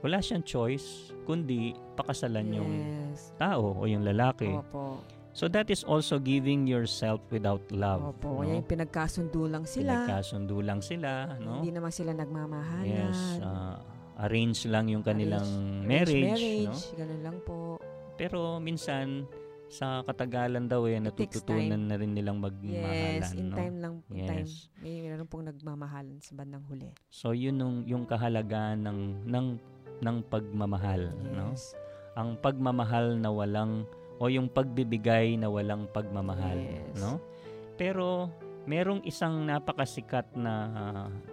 [0.00, 2.70] Wala siyang choice kundi pakasalan yung
[3.12, 3.30] Yes.
[3.36, 4.50] tao o yung lalaki.
[4.50, 4.98] Opo.
[5.32, 8.02] So that is also giving yourself without love.
[8.04, 8.42] Opo.
[8.42, 8.50] no?
[8.52, 10.04] Yung pinagkasundo lang sila.
[10.04, 11.62] Pinagkasundo lang sila, no?
[11.62, 12.84] Hindi naman sila nagmamahalan.
[12.84, 13.78] Yes, ah,
[14.18, 16.98] arrange lang yung kanilang Arrange- marriage, arrange no?
[16.98, 17.56] Ganun lang po.
[18.12, 19.24] Pero minsan
[19.72, 23.56] sa katagalan daw eh natututunan na rin nilang magmahalan, Yes, in no?
[23.56, 23.94] time lang.
[24.12, 24.44] In time.
[24.44, 24.68] Yes.
[24.84, 26.92] May meron pong nagmamahalan sa bandang huli.
[27.08, 29.46] So yun yung, yung kahalagahan ng ng
[30.04, 31.56] ng pagmamahal, no?
[31.56, 31.72] Yes.
[32.12, 33.88] Ang pagmamahal na walang
[34.20, 37.00] o yung pagbibigay na walang pagmamahal, Yes.
[37.00, 37.16] no?
[37.80, 38.28] Pero
[38.68, 40.54] merong isang napakasikat na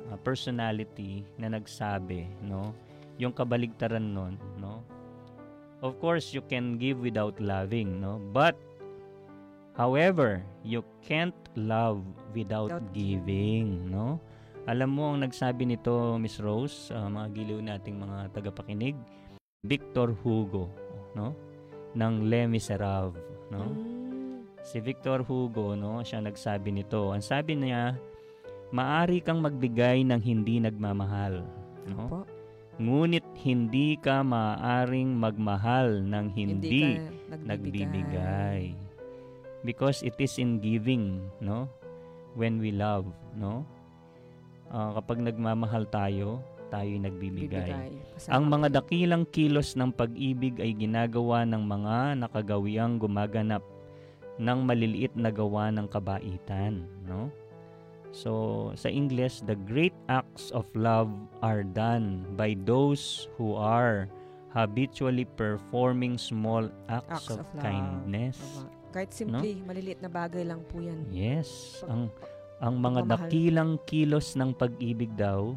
[0.10, 2.72] uh, personality na nagsabi, no?
[3.20, 4.80] Yung kabaligtaran nun, no?
[5.80, 8.20] Of course, you can give without loving, no?
[8.36, 8.60] But
[9.80, 12.04] however, you can't love
[12.36, 14.20] without, Without giving, no?
[14.68, 18.94] Alam mo ang nagsabi nito, Miss Rose, uh, mga giliw nating mga tagapakinig,
[19.64, 20.68] Victor Hugo,
[21.16, 21.34] no?
[21.98, 23.18] ng Les Miserables,
[23.50, 23.66] no?
[23.66, 24.46] Mm.
[24.62, 27.10] Si Victor Hugo, no, siya nagsabi nito.
[27.10, 27.98] Ang sabi niya,
[28.70, 31.42] maari kang magbigay ng hindi nagmamahal,
[31.90, 32.06] no?
[32.06, 32.39] Opo.
[32.80, 36.96] Ngunit hindi ka maaaring magmahal ng hindi,
[37.28, 38.72] ka nagbibigay.
[39.68, 41.68] Because it is in giving, no?
[42.40, 43.68] When we love, no?
[44.72, 46.40] Ah, kapag nagmamahal tayo,
[46.72, 48.00] tayo'y nagbibigay.
[48.32, 53.66] Ang mga dakilang kilos ng pag-ibig ay ginagawa ng mga nakagawiang gumaganap
[54.40, 57.28] ng maliliit na gawa ng kabaitan, no?
[58.12, 58.32] So,
[58.74, 64.10] sa English, the great acts of love are done by those who are
[64.50, 67.62] habitually performing small acts, Acts of, of love.
[67.62, 68.38] kindness.
[68.42, 68.66] Opo.
[68.90, 71.06] Kahit simply, maliliit na bagay lang po yan.
[71.08, 72.02] Yes, Pag- ang
[72.60, 73.30] ang mga pagmamahal.
[73.30, 75.54] dakilang kilos ng pag-ibig daw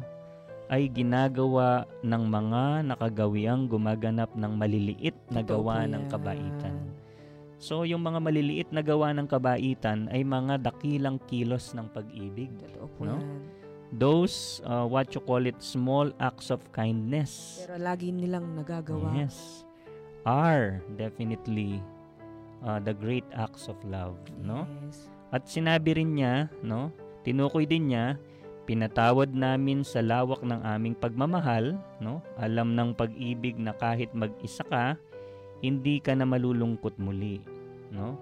[0.69, 6.09] ay ginagawa ng mga nakagawiang gumaganap ng maliliit na Totoo gawa ng yan.
[7.63, 12.51] So yung mga maliliit na gawa ng kabaitan ay mga dakilang kilos ng pag-ibig.
[12.59, 13.15] Totoo po No?
[13.15, 13.39] yan.
[13.95, 17.63] Those uh, what you call it small acts of kindness.
[17.63, 19.15] Pero lagi nilang nagagawa.
[19.15, 19.63] Yes.
[20.27, 21.79] Are definitely
[22.67, 24.67] uh, the great acts of love, no?
[24.83, 25.07] Yes.
[25.31, 26.91] At sinabi rin niya, no,
[27.23, 28.17] tinukoy din niya,
[28.65, 32.19] pinatawad namin sa lawak ng aming pagmamahal, no?
[32.41, 34.97] Alam ng pag-ibig na kahit mag-isa ka,
[35.63, 37.39] hindi ka na malulungkot muli,
[37.95, 38.19] no?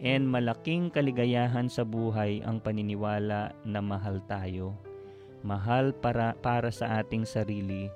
[0.00, 4.72] And malaking kaligayahan sa buhay ang paniniwala na mahal tayo.
[5.44, 7.92] Mahal para para sa ating sarili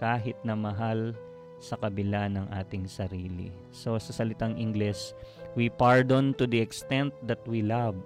[0.00, 1.12] kahit na mahal
[1.60, 3.52] sa kabila ng ating sarili.
[3.68, 5.12] So sa salitang Ingles,
[5.52, 8.00] we pardon to the extent that we love.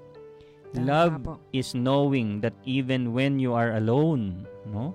[0.76, 4.92] Love is knowing that even when you are alone, no?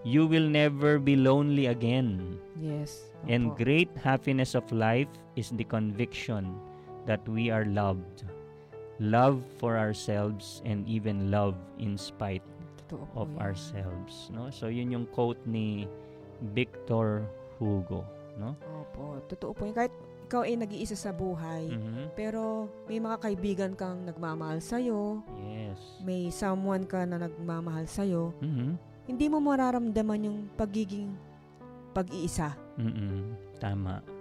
[0.00, 2.40] You will never be lonely again.
[2.56, 3.12] Yes.
[3.28, 3.56] And Opo.
[3.60, 6.56] great happiness of life is the conviction
[7.04, 8.24] that we are loved.
[8.96, 12.44] Love for ourselves and even love in spite
[12.88, 13.40] Totoo of yan.
[13.40, 14.48] ourselves, no?
[14.48, 15.84] So yun yung quote ni
[16.52, 17.24] Victor
[17.60, 18.04] Hugo,
[18.40, 18.56] no?
[18.80, 19.20] Opo.
[19.28, 19.76] Totoo po yan.
[19.76, 19.92] Kahit
[20.24, 22.16] ikaw ay nag-iisa sa buhay, Mhm.
[22.16, 25.76] pero may mga kaibigan kang nagmamahal sa'yo, Yes.
[26.00, 28.78] may someone ka na nagmamahal sa'yo, Mhm.
[29.06, 31.12] Hindi mo mararamdaman yung pagiging
[31.92, 32.54] pag-iisa.
[32.78, 33.58] Mhm.
[33.60, 34.20] Tama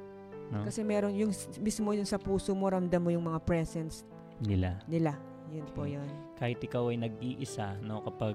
[0.49, 0.65] No?
[0.65, 1.29] Kasi meron yung
[1.61, 4.01] mismo yung sa puso mo, ramdam mo yung mga presence
[4.41, 4.81] nila.
[4.89, 5.13] nila.
[5.53, 5.93] Yun po Okay.
[5.97, 6.09] yun.
[6.41, 8.33] Kahit ikaw ay nag-iisa, no, kapag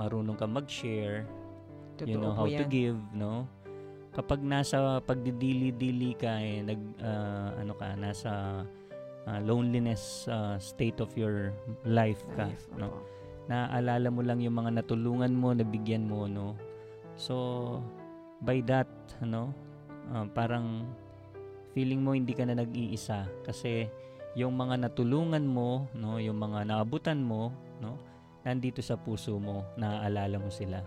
[0.00, 1.28] marunong ka mag-share,
[2.00, 2.64] Totoo you know how yan.
[2.64, 3.44] to give, no?
[4.16, 8.64] Kapag nasa pagdidili-dili ka eh, nag ah, ano ka, nasa
[9.28, 11.52] ah, loneliness ah, state of your
[11.84, 12.88] life ka, Life, no?
[12.88, 13.00] opo.
[13.44, 16.56] Naaalala mo lang yung mga natulungan mo, nabigyan mo, no?
[17.14, 17.34] So
[18.40, 18.88] by that,
[19.20, 19.52] ano,
[20.10, 20.88] ah, parang
[21.72, 23.88] feeling mo hindi ka na nag-iisa kasi
[24.34, 27.98] yung mga natulungan mo, no, yung mga naabutan mo, no,
[28.42, 30.82] nandito sa puso mo, naaalala mo sila.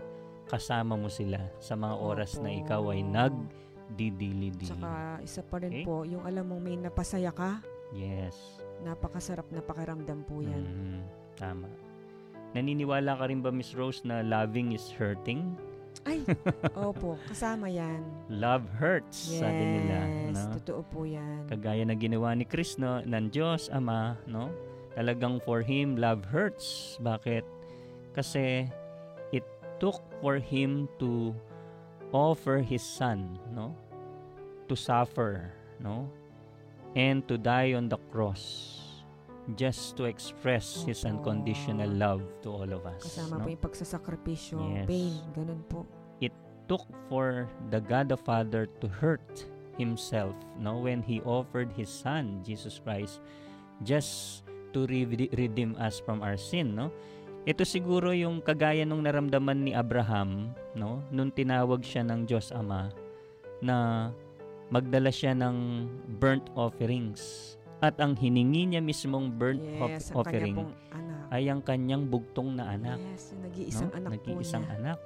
[0.48, 2.58] Kasama mo sila sa mga oras na Opo.
[2.60, 4.68] ikaw ay nagdidili-dili.
[4.68, 5.84] Tsaka isa pa rin Okay.
[5.84, 7.60] po, yung alam mong may napasaya ka,
[7.92, 8.36] Yes.
[8.84, 10.60] napakasarap na pakiramdam po yan.
[10.64, 11.00] Mm,
[11.36, 11.68] tama.
[12.56, 15.52] Naniniwala ka rin ba, Miss Rose, na loving is hurting?
[16.08, 16.24] Ay,
[16.78, 18.00] opo, kasama yan.
[18.32, 19.98] Love hurts, Yes, sabi nila.
[20.32, 20.56] No?
[20.56, 21.44] totoo po yan.
[21.50, 24.48] Kagaya na ginawa ni Chris, no, ng Diyos, Ama, no?
[24.96, 26.96] Talagang for Him, love hurts.
[27.04, 27.44] Bakit?
[28.16, 28.64] Kasi
[29.34, 29.44] it
[29.82, 31.36] took for Him to
[32.10, 33.76] offer His Son, no?
[34.72, 36.08] To suffer, no?
[36.96, 38.77] And to die on the cross
[39.56, 43.00] just to express His unconditional love to all of us.
[43.06, 43.44] Kasama no?
[43.44, 44.86] po yung pagsasakripisyo, Yes.
[44.90, 45.88] pain, ganun po.
[46.68, 49.48] took for the God the Father to hurt
[49.80, 53.24] himself no when he offered his son Jesus Christ
[53.82, 54.44] just
[54.76, 56.92] to re- redeem us from our sin no
[57.48, 62.92] ito siguro yung kagaya nung naramdaman ni Abraham no nung tinawag siya ng Diyos Ama
[63.64, 64.10] na
[64.68, 65.88] magdala siya ng
[66.20, 70.56] burnt offerings at ang hiningi niya mismong burnt of- Yes, kanya offering
[71.28, 73.94] ay ang kanyang bugtong na anak Yes, yung nag-iisang no?
[73.94, 74.78] anak Nag-iisang po niya.
[74.80, 74.98] anak.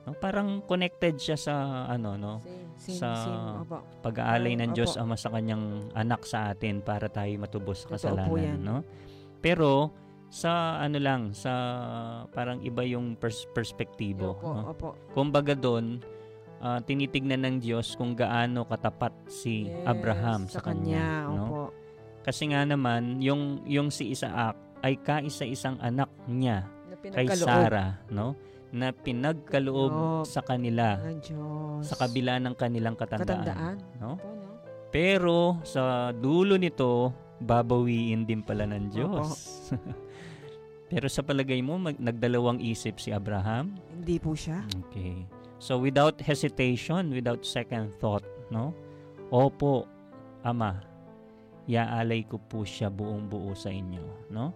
[0.00, 0.10] No?
[0.16, 1.54] Parang connected siya sa
[1.86, 3.68] ano no, Same, same, sa same.
[4.00, 4.72] Pag-aalay ng.
[4.72, 8.76] Diyos Ama sa kanyang anak sa atin para tayo matubos sa kasalanan, no?
[9.38, 9.92] Pero
[10.26, 11.52] sa ano lang, sa
[12.28, 14.62] parang iba yung pers- perspektibo, Opo, no?
[14.68, 14.88] opo.
[15.10, 15.98] Kumbaga doon,
[16.58, 21.44] ah, tinitignan ng Diyos kung gaano katapat si Yes, Abraham sa, kanya, no?
[21.44, 21.62] Opo.
[22.20, 26.68] Kasi nga naman, yung yung si Isaac ay kaisa-isang anak niya
[27.00, 28.36] kay Sarah, no?
[28.70, 30.28] Na pinagkaloob Loob.
[30.28, 31.00] sa kanila
[31.82, 33.42] sa kabila ng kanilang katandaan.
[33.42, 33.76] Katandaan.
[33.98, 34.14] No?
[34.94, 37.10] Pero sa dulo nito,
[37.42, 39.28] babawiin din pala ng Diyos.
[40.90, 43.78] Pero sa palagay mo, mag- nagdalawang isip si Abraham?
[43.94, 44.66] Hindi po siya.
[44.90, 45.22] Okay.
[45.62, 48.74] So without hesitation, without second thought, no?
[49.30, 49.86] Opo,
[50.42, 50.82] Ama,
[51.70, 54.50] iaalay ko po siya buong buo sa inyo, no?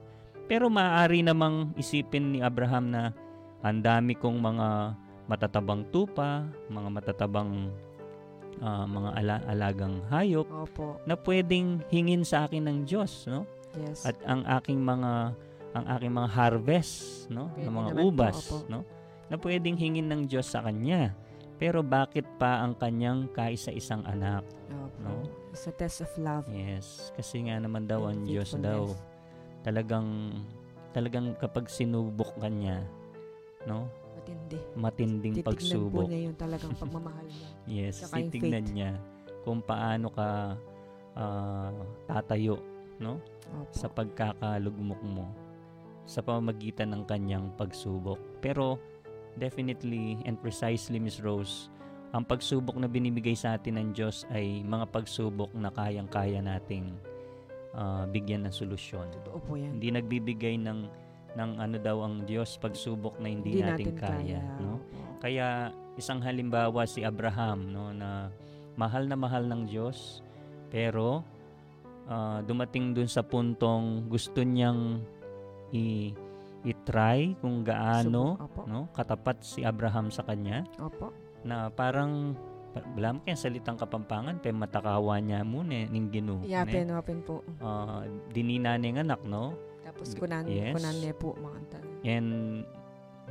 [0.50, 3.14] Pero maaari namang isipin ni Abraham na
[3.64, 4.68] ang dami kong mga
[5.24, 7.72] matatabang tupa, mga matatabang
[8.60, 11.00] ah, mga ala- alagang hayop Opo.
[11.08, 13.48] na pwedeng hingin sa akin ng Diyos, no?
[13.74, 14.04] Yes.
[14.04, 15.34] At ang aking mga
[15.74, 18.56] ang aking mga harvest, no, Pwede ng mga po, ubas, opo.
[18.70, 18.86] no,
[19.26, 21.10] na pwedeng hingin ng Diyos sa kanya.
[21.58, 24.46] Pero bakit pa ang kanyang kaisa-isang anak?
[24.70, 24.98] Opo.
[25.02, 25.33] no?
[25.54, 26.50] It's a test of love.
[26.50, 28.90] Yes, kasi nga naman daw ang Diyos daw
[29.62, 30.34] talagang
[30.90, 32.82] talagang kapag sinubok kanya,
[33.62, 33.86] no,
[34.18, 34.58] Matindi.
[34.74, 36.06] matinding Titignan po pagsubok.
[36.10, 37.48] niya yung talagang pagmamahal niya.
[37.70, 38.90] Yes, yung titignan niya
[39.46, 40.58] kung paano ka
[41.14, 41.70] ah,
[42.10, 42.58] tatayo,
[42.98, 43.22] no?
[43.54, 43.70] Opo.
[43.70, 45.30] sa pagkakalugmok mo
[46.04, 48.18] sa pamamagitan ng kanyang pagsubok.
[48.42, 48.76] Pero
[49.38, 51.70] definitely and precisely Miss Rose,
[52.14, 56.94] ang pagsubok na binibigay sa atin ng Diyos ay mga pagsubok na kayang-kaya nating
[57.74, 59.10] ah, bigyan ng solusyon.
[59.10, 59.82] Totoo po yan.
[59.82, 60.80] Hindi nagbibigay ng
[61.34, 64.78] ng ano daw ang Diyos pagsubok na hindi, natin, kaya, no?
[64.78, 65.18] Opo.
[65.18, 68.30] Kaya isang halimbawa si Abraham no na
[68.78, 70.22] mahal na mahal ng Diyos
[70.70, 71.26] pero
[72.06, 75.02] ah, dumating dun sa puntong gusto niyang
[75.74, 76.14] i
[76.64, 78.46] i-try kung gaano Subok.
[78.46, 78.60] Opo.
[78.70, 81.23] no katapat si Abraham sa kanya Opo.
[81.44, 82.32] Na parang
[82.72, 87.44] pa- wala mo kaya salitang kapampangan pe matakawa niya muna ning ginu Yapin, open po.
[88.28, 90.72] dinina ning anak no Tapos kunan, yes.
[90.72, 91.84] kunanne po mga tan.
[92.02, 92.28] And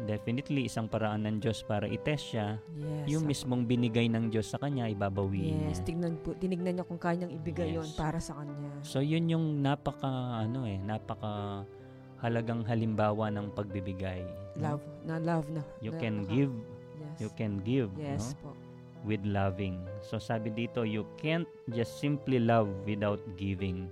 [0.02, 3.10] definitely isang paraan ng Diyos para itest siya, Yes.
[3.10, 3.30] yung opo.
[3.30, 5.86] mismong binigay ng Diyos sa kanya, ibabawiin Yes, niya.
[5.86, 7.94] tignan po, tinignan niya kung kanyang ibigay yon Yes.
[7.94, 8.70] para sa kanya.
[8.82, 10.08] So yun yung napaka
[10.40, 11.66] ano eh, napaka
[12.18, 14.24] halagang halimbawa ng pagbibigay.
[14.56, 14.78] no?
[14.78, 15.62] Love, na love na.
[15.80, 16.54] You na- can naka- give.
[17.20, 18.50] You can give, Yes no?
[18.50, 18.50] po.
[19.04, 19.84] with loving.
[20.00, 23.92] So sabi dito, you can't just simply love without giving.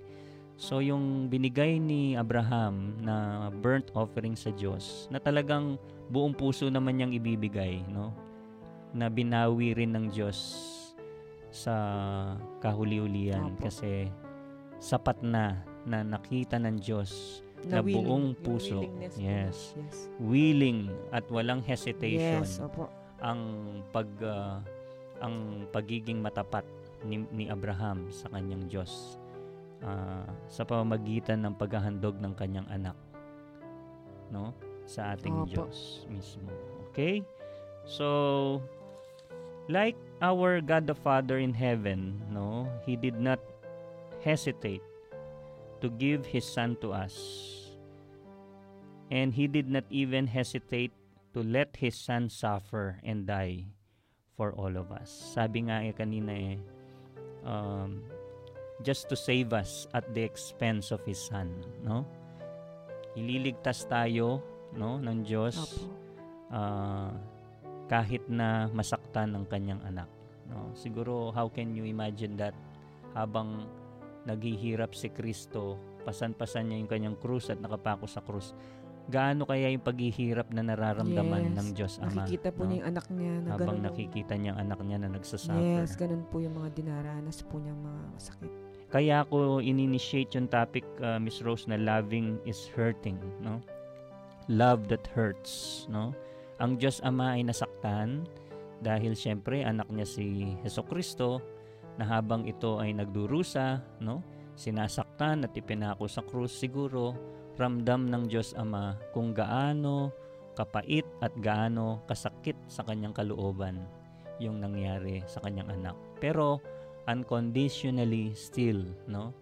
[0.55, 5.75] So yung binigay ni Abraham na burnt offering sa Diyos, na talagang
[6.07, 8.13] buong puso naman niyang ibibigay, no?
[8.93, 10.37] Na binawi rin ng Diyos
[11.51, 11.75] sa
[12.63, 13.67] kahuli-hulian Opo.
[13.67, 14.07] kasi
[14.79, 18.85] sapat na na nakita ng Diyos na willing, buong puso.
[19.19, 19.75] Yes.
[19.75, 20.07] Yes.
[20.17, 22.89] willing at walang hesitation Yes, opo.
[23.21, 23.41] Ang
[23.93, 24.59] pag ah,
[25.21, 26.65] ang pagiging matapat
[27.05, 29.17] ni, ni Abraham sa kanyang Diyos
[29.85, 32.97] ah, sa pamamagitan ng paghahandog ng kanyang anak
[34.33, 34.53] no
[34.89, 35.47] sa ating Opo.
[35.47, 36.49] Diyos mismo.
[36.89, 37.21] Okay?
[37.85, 38.59] So
[39.69, 43.39] like our God the Father in heaven no he did not
[44.25, 44.81] hesitate
[45.81, 47.17] to give his son to us.
[49.11, 50.95] And he did not even hesitate
[51.31, 53.71] to let his son suffer and die
[54.35, 55.09] for all of us.
[55.09, 56.57] Sabi nga eh kanina eh,
[57.45, 58.03] um,
[58.81, 61.51] just to save us at the expense of his son,
[61.85, 62.03] no?
[63.13, 64.41] Ililigtas tayo,
[64.73, 65.85] no, ng Diyos
[66.49, 67.11] ah,
[67.91, 70.09] kahit na masaktan ng kanyang anak,
[70.49, 70.71] no?
[70.73, 72.55] Siguro how can you imagine that
[73.13, 73.67] habang
[74.25, 78.53] naghihirap si Kristo, pasan-pasan niya yung kanyang krus at nakapako sa krus.
[79.09, 81.55] Gaano kaya yung paghihirap na nararamdaman Yes.
[81.57, 82.23] ng Diyos Ama?
[82.23, 82.67] Nakikita po no?
[82.69, 83.87] niya yung anak niya na habang ganun.
[83.89, 85.57] nakikita niyang anak niya na nagsasuffer.
[85.57, 88.51] Yes, ganun po yung mga dinaranas po niyang mga sakit.
[88.91, 93.63] Kaya ako ininitiate yung topic, uh, Miss Rose, na loving is hurting, no?
[94.51, 96.11] Love that hurts, no?
[96.59, 98.27] Ang Diyos Ama ay nasaktan
[98.83, 101.39] dahil siyempre anak niya si Heso Kristo
[101.95, 104.19] na habang ito ay nagdurusa, no?
[104.53, 107.15] Sinasaktan at ipinako sa krus siguro
[107.59, 110.11] ramdam ng Diyos Ama kung gaano
[110.55, 113.79] kapait at gaano kasakit sa kanyang kalooban
[114.41, 115.95] yung nangyari sa kanyang anak.
[116.19, 116.59] Pero
[117.07, 119.33] unconditionally still, no?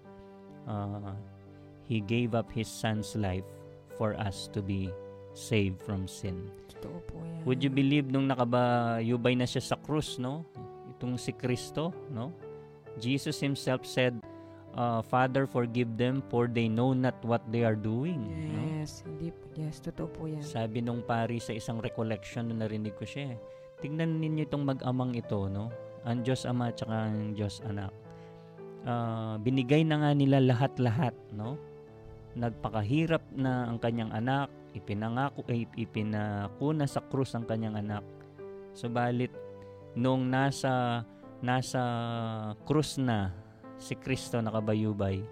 [0.70, 1.16] Uh,
[1.88, 3.48] he gave up his son's life
[3.98, 4.94] for us to be
[5.34, 6.52] saved from sin.
[6.70, 7.42] Totoo po yan.
[7.48, 10.46] Would you believe nung nakabayubay na siya sa krus, no?
[10.92, 12.36] Itong si Kristo, no?
[13.00, 14.20] Jesus himself said,
[14.76, 18.22] uh, Father, forgive them for they know not what they are doing.
[18.54, 18.62] no?
[18.80, 19.46] Yes, hindi po.
[19.58, 20.44] Yes, totoo po yan.
[20.44, 23.38] Sabi nung pari sa isang recollection nung narinig ko siya, eh,
[23.82, 25.72] tingnan ninyo itong mag-amang ito, no?
[26.08, 27.92] Ang Diyos Ama at ang Diyos Anak.
[28.88, 31.60] Ah, binigay na nga nila lahat-lahat, no?
[32.40, 38.06] Nagpakahirap na ang kanyang anak, ipinangako, eh, ipinako na sa krus ang kanyang anak.
[38.72, 39.34] Subalit,
[39.98, 41.04] nung nasa,
[41.44, 41.82] nasa
[42.64, 43.36] krus na
[43.80, 45.24] si Kristo nakabayubay,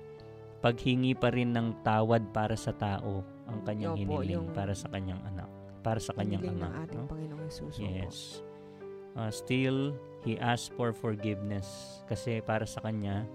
[0.64, 4.90] paghingi pa rin ng tawad para sa tao ang kanyang Opo, hiniling yung- para sa
[4.90, 5.50] kanyang anak,
[5.86, 7.08] para sa kanyang ng ating no?
[7.08, 7.78] Panginoong Jesus.
[7.78, 8.18] Yes.
[9.18, 9.94] Uh, still,
[10.26, 13.26] he asked for forgiveness kasi para sa kanya,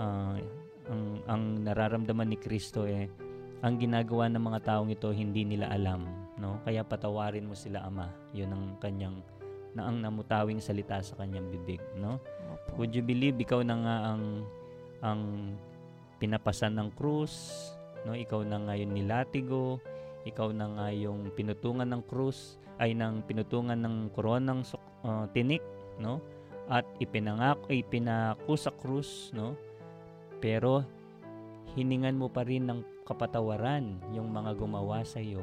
[0.00, 0.36] uh,
[0.90, 3.06] ang, ang nararamdaman ni Kristo eh,
[3.60, 6.08] ang ginagawa ng mga taong ito hindi nila alam,
[6.40, 6.58] no?
[6.64, 8.08] Kaya patawarin mo sila ama.
[8.32, 9.20] 'Yun ang kanyang
[9.76, 12.18] na ang namutawing salita sa kanyang bibig, no?
[12.50, 12.82] Opo.
[12.82, 14.24] Would you believe ikaw na nga ang
[15.00, 15.22] ang
[16.20, 17.68] pinapasan ng krus,
[18.04, 18.12] no?
[18.12, 19.80] Ikaw na nga yung nilatigo,
[20.28, 24.64] ikaw na nga yung pinutungan ng krus ay ng pinutungan ng koronang
[25.04, 25.64] uh, tinik,
[25.96, 26.20] no?
[26.70, 29.56] At ipinangako ay pinako sa krus, no?
[30.40, 30.84] Pero
[31.76, 35.42] hiningan mo pa rin ng kapatawaran yung mga gumawa sa iyo,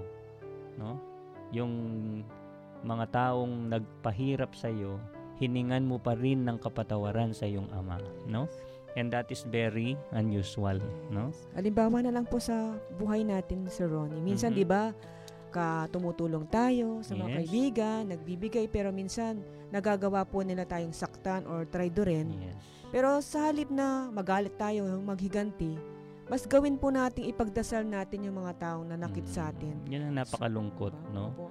[0.78, 1.02] no?
[1.50, 1.74] Yung
[2.86, 5.02] mga taong nagpahirap sa iyo,
[5.38, 8.46] hiningan mo pa rin ng kapatawaran sa iyong ama, no?
[8.94, 11.30] And that is very unusual, no?
[11.54, 14.18] Halimbawa na lang po sa buhay natin, Sir Ronnie.
[14.18, 14.58] Minsan, Mhm.
[14.58, 14.90] di ba,
[15.48, 17.38] ka tumutulong tayo sa mga Yes.
[17.40, 22.34] kaibigan, nagbibigay, pero minsan nagagawa po nila tayong saktan or traidorin.
[22.36, 22.58] Yes.
[22.88, 25.76] Pero sa halip na magalit tayo, maghiganti,
[26.26, 29.76] mas gawin po nating ipagdasal natin yung mga taong nanakit sa atin.
[29.84, 31.14] Mm, Yan ang napakalungkot, Diba?
[31.14, 31.26] no?
[31.32, 31.46] Opo.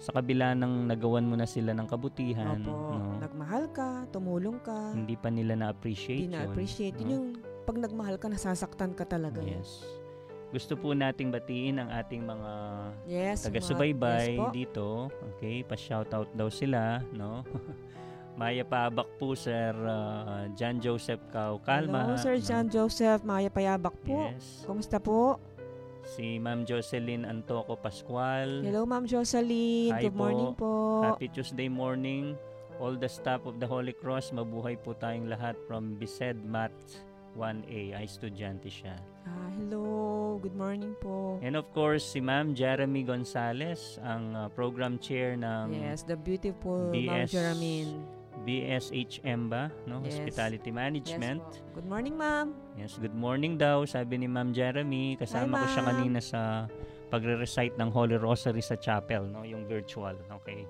[0.00, 2.72] Sa kabila ng nagawan mo na sila ng kabutihan, Opo.
[2.90, 3.09] no?
[3.50, 6.94] Nagmahal ka, tumulong ka, Hindi pa nila na-appreciate hindi yun, na-appreciate.
[7.02, 7.14] Yun no?
[7.18, 7.26] yung
[7.66, 9.42] pag nagmahal ka, nasasaktan ka talaga.
[9.42, 9.82] Yes.
[10.54, 12.52] Gusto po nating batiin ang ating mga
[13.10, 13.50] Yes.
[13.50, 14.46] taga-subaybay yes po.
[14.54, 14.86] dito.
[15.34, 17.42] Okay, pa-shoutout daw sila, no?
[18.38, 22.06] Maya Pabak po, Sir uh, John Joseph Cao Calma.
[22.06, 22.46] Hello, Sir no?
[22.46, 24.30] John Joseph, Maya Payabak po.
[24.30, 24.62] Yes.
[24.62, 25.42] Kumusta po?
[26.06, 28.62] Si Ma'am Jocelyn Antoco Pascual.
[28.62, 29.90] Hello, Ma'am Jocelyn.
[29.90, 31.02] Hi Good morning po.
[31.02, 32.38] Happy Tuesday morning.
[32.80, 36.72] All the staff of the Holy Cross, mabuhay po tayong lahat from Bised Mat
[37.36, 37.92] 1A.
[37.92, 38.96] Ay, estudyante siya.
[39.28, 40.40] Ah, hello.
[40.40, 41.36] Good morning po.
[41.44, 46.88] And of course, si Ma'am Jeremy Gonzales, ang uh, program chair ng Yes, the beautiful
[46.88, 47.88] Ma'am BS Jeramin.
[48.40, 50.00] BSHM ba, no?
[50.00, 50.16] Yes.
[50.16, 51.44] Hospitality Management.
[51.44, 51.84] Yes po.
[51.84, 52.56] Good morning, Ma'am.
[52.80, 55.20] Yes, good morning daw, sabi ni Ma'am Jeremy.
[55.20, 56.40] Kasama Hi, ko siya kanina sa
[57.12, 59.44] pagre-recite ng Holy Rosary sa chapel, no?
[59.44, 60.64] Yung virtual, okay.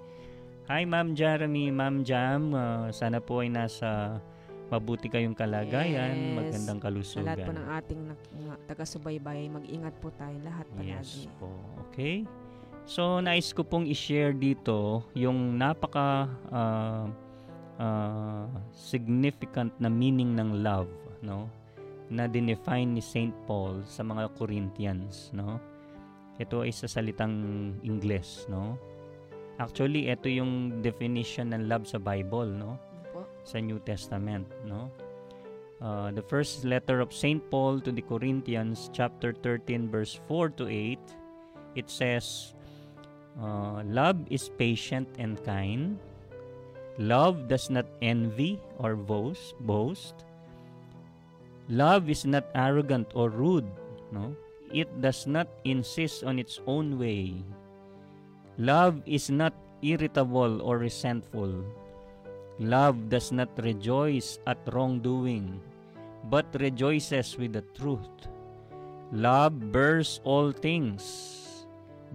[0.70, 2.54] Hi, Ma'am Jeremy, Ma'am Jam.
[2.54, 4.22] uh, sana po ay nasa
[4.70, 6.34] mabuti kayong kalagayan, Yes.
[6.38, 7.26] magandang Sa kalusugan.
[7.26, 11.34] lahat po ng ating mga taga-subaybay, mag-ingat po tayo lahat Yes palagi.
[11.42, 11.50] po.
[11.90, 12.22] Okay?
[12.86, 17.10] So, nais ko pong i-share dito yung napaka ah,
[17.82, 21.50] ah, significant na meaning ng love, no?
[22.06, 23.34] Na dinefine ni St.
[23.42, 25.58] Paul sa mga Corinthians, no?
[26.38, 27.34] Ito ay sa salitang
[27.82, 28.78] Ingles, no?
[29.60, 32.80] Actually, ito yung definition ng love sa Bible, no?
[33.44, 34.88] Sa New Testament, no?
[35.84, 37.44] Uh, the first letter of St.
[37.52, 40.96] Paul to the Corinthians, chapter 13, verse 4 to 8,
[41.76, 42.56] it says,
[43.40, 46.00] uh, Love is patient and kind.
[46.96, 49.56] Love does not envy or boast.
[49.60, 50.24] boast.
[51.68, 53.68] Love is not arrogant or rude.
[54.12, 54.36] No?
[54.72, 57.40] It does not insist on its own way.
[58.60, 61.64] Love is not irritable or resentful.
[62.60, 65.56] Love does not rejoice at wrongdoing,
[66.28, 68.28] but rejoices with the truth.
[69.16, 71.64] Love bears all things,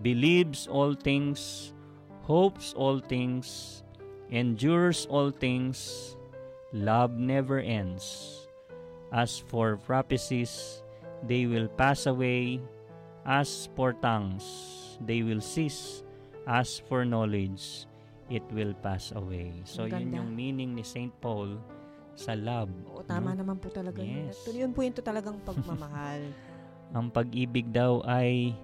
[0.06, 1.74] believes all things,
[2.22, 3.82] hopes all things,
[4.30, 6.14] endures all things.
[6.78, 8.46] Love never ends.
[9.10, 10.86] As for prophecies,
[11.26, 12.62] they will pass away.
[13.26, 14.46] As for tongues,
[15.02, 16.05] they will cease.
[16.46, 17.90] As for knowledge,
[18.30, 19.66] it will pass away.
[19.66, 21.14] So, yun yung meaning ni St.
[21.22, 21.58] Paul
[22.16, 22.72] sa love.
[22.88, 23.44] Oo, tama no?
[23.44, 24.30] naman po talaga yun.
[24.32, 24.46] Yes.
[24.46, 26.22] Ito, yun po yung talagang pagmamahal.
[26.96, 28.56] Ang pag-ibig daw ay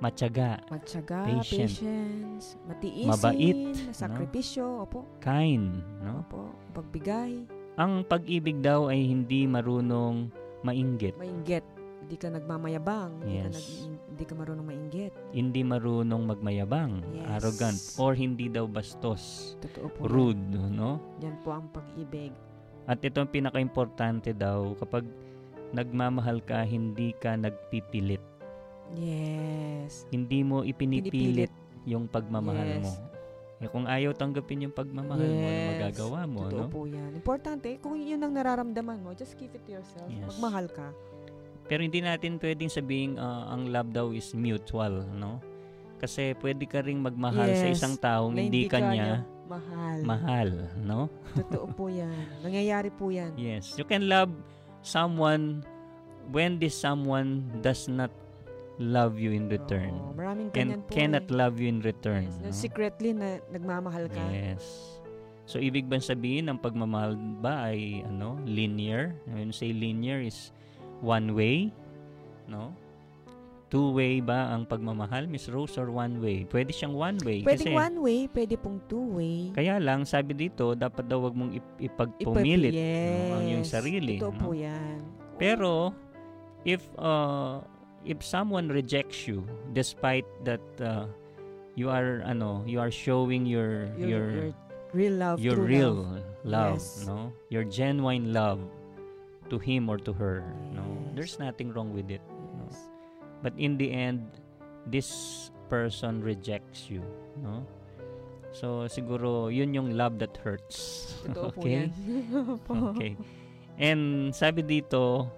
[0.00, 1.68] matyaga, Matyaga, Patient.
[1.68, 3.92] patience, matiisin, Mabait, no?
[3.92, 6.24] sakripisyo, opo, kind, no?
[6.24, 7.44] opo, pagbigay,
[7.76, 10.28] Ang pag-ibig daw ay hindi marunong
[10.64, 11.64] mainggit, mainggit.
[12.10, 13.54] Hindi ka nagmamayabang, hindi, ka Yes.
[13.54, 13.66] nag,
[14.10, 15.12] hindi ka marunong mainggit.
[15.30, 17.26] hindi marunong magmayabang, Yes.
[17.38, 20.10] arrogant, or hindi daw bastos, Totoo po.
[20.10, 20.42] rude,
[20.74, 20.98] no?
[21.22, 22.34] Yan, po ang pag-ibig.
[22.82, 25.06] At ito ang pinaka-importante daw, kapag
[25.70, 28.18] nagmamahal ka, hindi ka nagpipilit.
[28.98, 30.02] Yes.
[30.10, 31.14] Hindi mo ipinipilit
[31.46, 31.52] Pinipilit.
[31.86, 32.90] yung pagmamahal Yes.
[32.90, 32.92] mo.
[33.60, 35.70] Eh, kung ayaw tanggapin yung pagmamahal mo, ano Yes.
[35.78, 36.72] magagawa mo, Totoo no?
[36.74, 37.14] po yan.
[37.14, 40.10] Importante, kung yun ang nararamdaman mo, just keep it to yourself.
[40.10, 40.26] Yes.
[40.26, 40.90] Magmahal ka.
[41.70, 45.38] Pero hindi natin pwedeng sabihin ah, ang love daw is mutual, no?
[46.02, 49.98] Kasi pwede ka ring magmahal sa Yes, isang taong hindi ka niya mahal.
[50.02, 50.48] mahal,
[50.82, 51.06] no?
[51.38, 52.10] Totoo po yan.
[52.42, 53.38] Nangyayari po yan.
[53.38, 54.34] Yes, you can love
[54.82, 55.62] someone
[56.34, 58.10] when this someone does not
[58.80, 61.36] love you in return Oo, maraming and po cannot eh.
[61.36, 62.32] love you in return.
[62.32, 62.50] Yes, no?
[62.50, 64.24] secretly na nagmamahal ka.
[64.32, 64.64] Yes.
[65.44, 67.12] So ibig bang sabihin ang pagmamahal
[67.44, 69.12] ba ay ano, linear?
[69.28, 70.48] When you say linear is
[71.00, 71.72] one way,
[72.46, 72.72] no?
[73.70, 76.42] Two way ba ang pagmamahal, Miss Rose or one way?
[76.42, 79.54] Pwede siyang one way Pwedeng kasi one way, pwede pong two way.
[79.54, 83.70] kaya lang sabi dito dapat daw wag mong ip- ipagpumilit no, ang iyong Yes.
[83.70, 84.42] sarili, Totoo no?
[84.42, 84.98] po yan.
[85.38, 85.94] Pero
[86.66, 87.62] if uh,
[88.02, 91.06] if someone rejects you despite that uh,
[91.78, 94.50] you are ano, you are showing your Your, your your
[94.90, 96.82] real love, your real love, love.
[96.82, 97.06] Yes.
[97.06, 97.30] no?
[97.54, 98.58] Your genuine love
[99.50, 100.82] to him or to her, no?
[100.86, 101.12] Yes.
[101.14, 102.22] There's nothing wrong with it.
[102.56, 102.70] no?
[103.42, 104.24] But in the end,
[104.86, 107.02] this person rejects you,
[107.42, 107.66] no?
[108.50, 111.14] So siguro yun yung love that hurts.
[111.22, 111.86] Totoo okay?
[112.94, 113.14] Okay.
[113.78, 115.30] And sabi dito,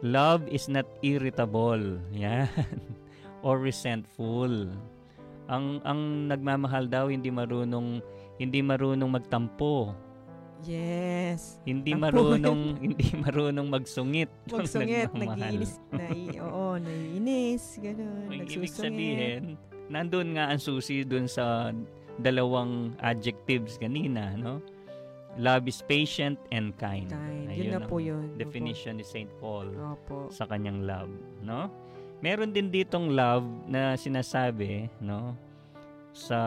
[0.00, 1.98] love is not irritable.
[2.14, 2.46] Yan.
[3.46, 4.70] or resentful.
[5.50, 7.98] Ang ang nagmamahal daw hindi marunong
[8.38, 9.94] hindi marunong magtampo.
[10.64, 11.60] Yes.
[11.62, 12.08] Hindi Tampo.
[12.08, 14.30] marunong hindi marunong magsungit.
[14.46, 16.06] ng Magsungit, nag-iinis, na,
[16.42, 18.72] oo, naiinis, gano'n, Ang ibig nagsusungit.
[18.72, 19.42] sabihin,
[19.86, 21.70] nandun nga ang susi dun sa
[22.16, 24.64] dalawang adjectives kanina, no?
[25.36, 27.12] Love is patient and kind.
[27.12, 27.52] Kind.
[27.52, 28.24] Ayun Yun na ang po yun.
[28.34, 29.28] Definition ni St.
[29.36, 30.32] Paul Opo.
[30.32, 31.12] sa kanyang love,
[31.44, 31.68] no?
[32.24, 35.36] Meron din ditong love na sinasabi, no?
[36.16, 36.40] Sa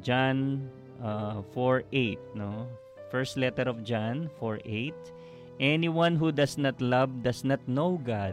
[0.00, 0.64] John
[0.98, 2.64] uh, 4:8, no?
[3.12, 4.96] First letter of John 4:8.
[5.60, 8.32] Anyone who does not love does not know God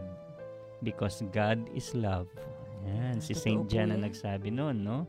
[0.80, 2.32] because God is love.
[2.88, 3.68] Yan, si St.
[3.68, 5.04] John na nagsabi noon, no?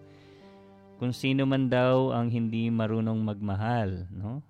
[1.00, 4.44] Kung sino man daw ang hindi marunong magmahal, no?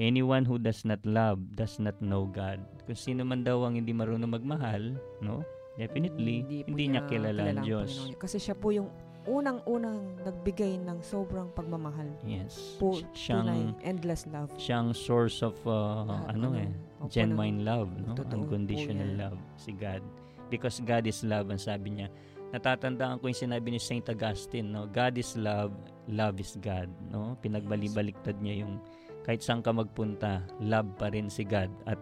[0.00, 2.64] Anyone who does not love does not know God.
[2.88, 5.44] Kung sino man daw ang hindi marunong magmahal, no?
[5.76, 7.92] Definitely, po hindi, niya kilala ang Diyos.
[7.92, 8.20] Panginoon niya.
[8.24, 8.88] Kasi siya po yung
[9.28, 12.08] unang-unang nagbigay ng sobrang pagmamahal.
[12.24, 12.76] Yes.
[12.80, 14.48] Po, siyang tunay, endless love.
[14.56, 18.12] siyang source of uh, Lahat, ano eh, opo, genuine ng- love, no?
[18.16, 19.20] Totoo po Unconditional yan.
[19.20, 20.00] love si God.
[20.48, 22.08] Because God is love ang sabi niya.
[22.50, 24.90] Natatandaan ko yung sinabi ni Saint Augustine, no?
[24.90, 25.70] God is love,
[26.10, 27.38] love is God, no?
[27.38, 28.82] Pinagbali-baliktad niya yung
[29.22, 32.00] kahit saan ka magpunta, love pa rin si God at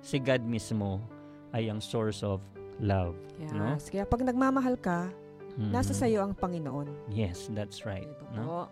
[0.00, 0.98] si God mismo
[1.52, 2.40] ay ang source of
[2.80, 3.14] love.
[3.38, 3.52] Yes.
[3.54, 3.76] No?
[3.78, 5.12] Kaya pag nagmamahal ka,
[5.58, 5.74] Mhm.
[5.74, 6.86] nasa sayo ang Panginoon.
[7.10, 8.06] Yes, that's right.
[8.06, 8.46] Diba No?
[8.46, 8.62] po?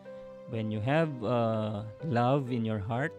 [0.46, 3.10] when you have uh, love in your heart,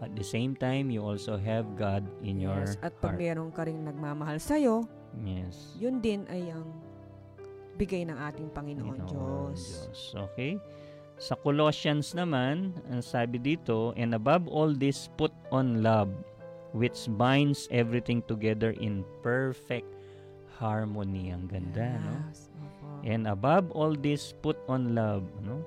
[0.00, 2.80] at the same time, you also have God in your Yes.
[2.80, 3.20] At pag heart.
[3.20, 4.88] meron ka rin nagmamahal sa'yo,
[5.20, 5.76] Yes.
[5.76, 6.64] yun din ay ang
[7.76, 9.60] bigay ng ating Panginoon Panginoon Diyos.
[9.84, 10.00] Diyos.
[10.32, 10.56] Okay?
[11.16, 16.08] Sa Colossians naman, ang sabi dito, And above all this, put on love,
[16.72, 19.86] which binds everything together in perfect
[20.56, 21.30] harmony.
[21.30, 22.12] Ang ganda, no?
[22.30, 22.48] Yes.
[22.48, 22.53] Opo.
[23.04, 25.60] And above all this, put on love, no?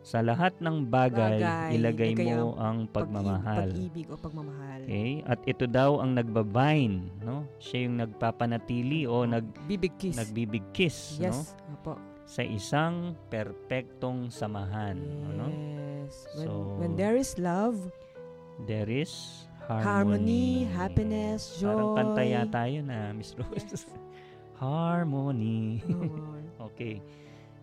[0.00, 3.68] Sa lahat ng bagay, Bagay, ilagay ilagay mo ang pagmamahal.
[3.68, 4.86] Pag-ibig o pagmamahal.
[4.86, 5.20] Okay?
[5.26, 7.44] At ito daw ang nagbabind, no?
[7.58, 10.16] Siya yung nagpapanatili o nag Bibig kiss.
[10.16, 11.28] nagbibig kiss, no?
[11.28, 11.52] yes.
[11.74, 11.98] Opo.
[12.24, 14.96] Sa isang perpektong samahan,
[15.28, 15.46] ano?
[15.50, 16.24] Yes.
[16.32, 17.76] When, So, when there is love,
[18.64, 20.42] There is harmony, harmony.
[20.72, 21.70] happiness, joy.
[21.70, 23.60] Parang kanta yata yun na, Miss Rose.
[23.66, 23.84] Yes.
[24.62, 25.84] harmony.
[25.84, 26.47] Oo.
[26.72, 27.00] Okay.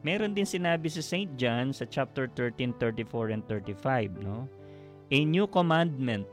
[0.06, 1.34] Meron din sinabi si St.
[1.34, 4.46] John sa chapter 13, 34 and 35, no?
[5.10, 6.30] A new commandment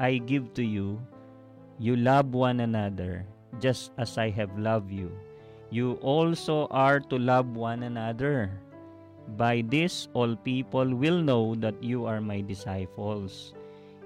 [0.00, 0.96] I give to you,
[1.76, 3.28] you love one another,
[3.60, 5.12] just as I have loved you.
[5.68, 8.48] You also are to love one another.
[9.36, 13.52] By this, all people will know that you are my disciples,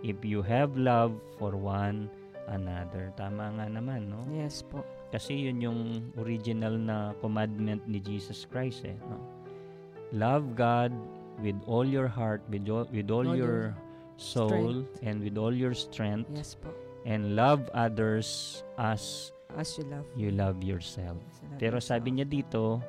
[0.02, 2.10] if you have love for one
[2.50, 3.14] another.
[3.16, 4.20] Tama nga naman, no?
[4.34, 4.84] yes po.
[5.14, 5.80] Kasi yun yung
[6.18, 8.98] original na commandment ni Jesus Christ eh.
[9.06, 9.14] No?
[10.10, 10.90] Love God
[11.38, 13.78] with all your heart, with all, with all, All your, your
[14.18, 16.74] soul, and with all your strength, Yes po.
[17.06, 20.06] and love others as As you love.
[20.18, 21.14] you love yourself.
[21.14, 21.94] Yes, you love Pero yourself.
[22.02, 22.82] sabi niya dito,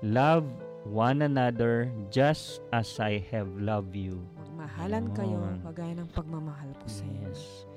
[0.00, 0.48] love
[0.88, 4.16] one another just as I have loved you.
[4.40, 5.56] Magmahalan kayo Yun.
[5.68, 7.28] kagaya ng pagmamahal ko sa iyo.
[7.28, 7.68] Yes.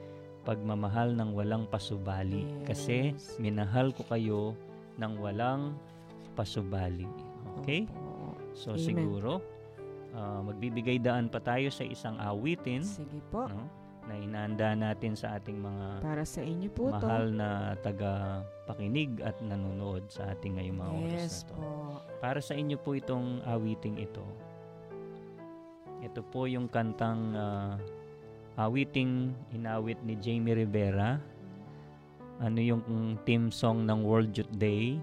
[0.45, 2.45] Pagmamahal ng walang pasubali.
[2.63, 4.53] Kasi minahal ko kayo
[4.95, 5.73] ng walang
[6.33, 7.09] pasubali.
[7.59, 7.89] Okay?
[8.53, 8.79] So Amen.
[8.79, 9.41] siguro,
[10.13, 13.49] ah, magbibigay daan pa tayo sa isang awitin Sige po.
[13.49, 13.65] no,
[14.05, 17.01] na inaanda natin sa ating mga Para sa inyo po to.
[17.01, 17.49] mahal na
[17.81, 21.51] taga-pakinig at nanonood sa ating ngayong mga oras Yes na to.
[21.51, 21.67] po.
[22.21, 24.21] Para sa inyo po itong awiting ito.
[25.99, 27.81] Ito po yung kantang ah,
[28.55, 31.19] awiting inawit ni Jamie Rivera.
[32.37, 32.83] Ano yung
[33.23, 34.99] theme song ng World Youth Day?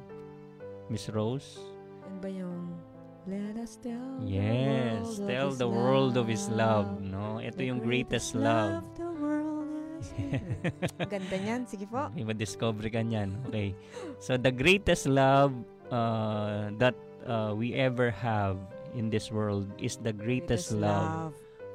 [0.88, 1.56] Miss Rose?
[2.04, 2.76] Ano ba yung
[3.22, 6.90] Let us tell Yes, the world tell of the world of His love.
[6.90, 7.06] love.
[7.06, 8.82] No, ito The yung greatest love.
[8.98, 9.70] the world
[10.02, 10.10] has.
[11.14, 11.62] Ganda niyan.
[11.62, 12.10] Sige po.
[12.18, 13.38] May ma-discover ka niyan.
[13.46, 13.78] Okay.
[14.18, 15.54] So the greatest love
[15.94, 18.58] uh, that uh, we ever have
[18.98, 21.30] in this world is the greatest, love,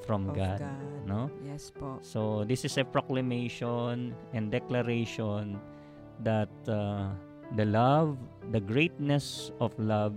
[0.07, 0.59] from of God.
[0.63, 0.79] God.
[1.05, 1.27] No?
[1.43, 1.99] Yes po.
[2.01, 5.59] So this is a proclamation and declaration
[6.23, 7.11] that uh,
[7.59, 8.15] the love,
[8.51, 10.15] the greatness of love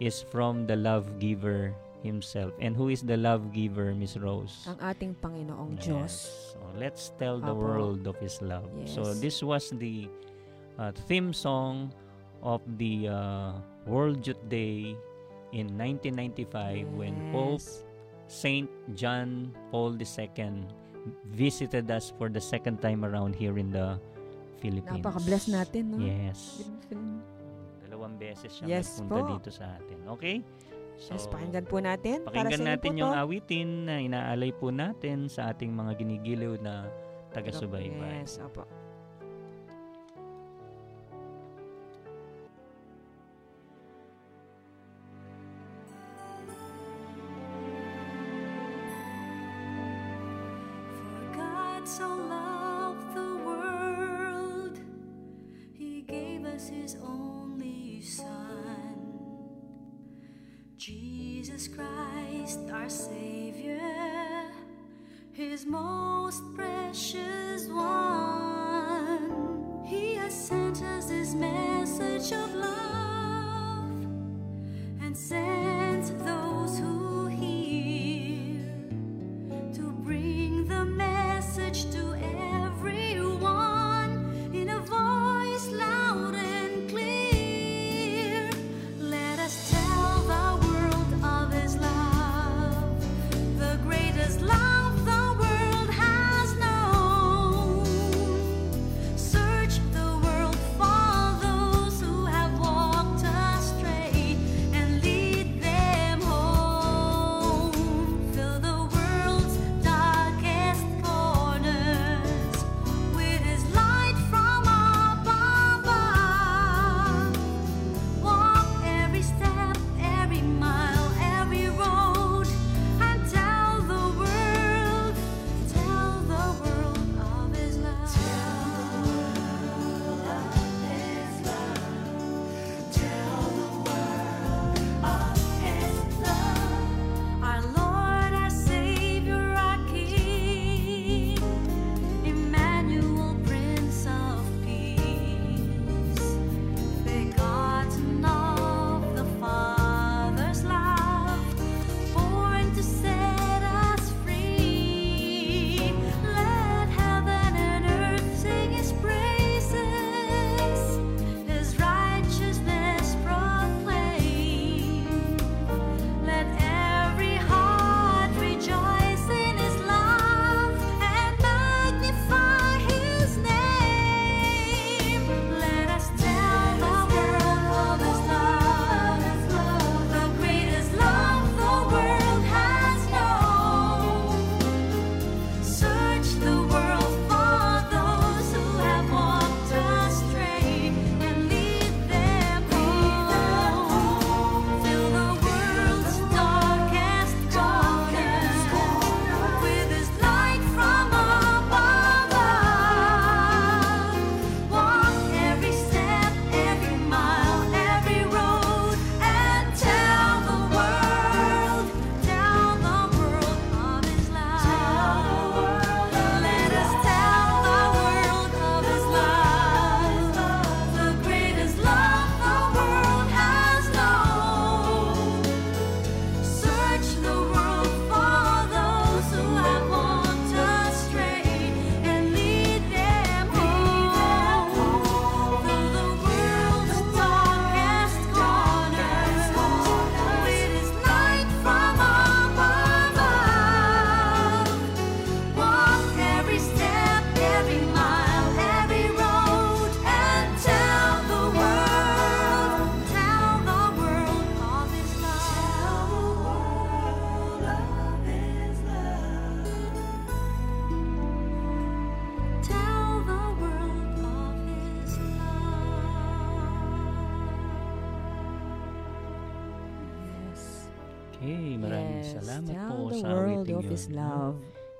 [0.00, 2.52] is from the love giver himself.
[2.60, 4.66] And who is the love giver, Miss Rose?
[4.70, 5.86] Ang ating Panginoong Yes.
[5.86, 6.14] Diyos.
[6.54, 7.60] So let's tell the Apo.
[7.60, 8.66] world of His love.
[8.86, 9.20] So Yes.
[9.20, 10.08] this was the
[10.78, 11.94] uh, theme song
[12.42, 13.52] of the uh,
[13.86, 14.92] World Youth Day
[15.54, 17.84] in 1995 when Pope Yes.
[18.34, 18.66] Saint
[18.98, 20.66] John Paul II
[21.30, 23.94] visited us for the second time around here in the
[24.58, 25.04] Philippines.
[25.04, 26.02] Napaka-bless natin, no?
[26.02, 26.66] Yes.
[27.86, 29.30] Dalawang beses siya Yes nagpunta po.
[29.38, 29.98] dito sa atin.
[30.18, 30.36] Okay?
[30.94, 32.22] So, Yes, pakinggan po natin.
[32.22, 33.22] Para Pakinggan inyo natin yung to.
[33.22, 36.86] awitin na inaalay po natin sa ating mga ginigiliw na
[37.34, 38.22] taga-subaybay.
[38.22, 38.62] Yes, opo.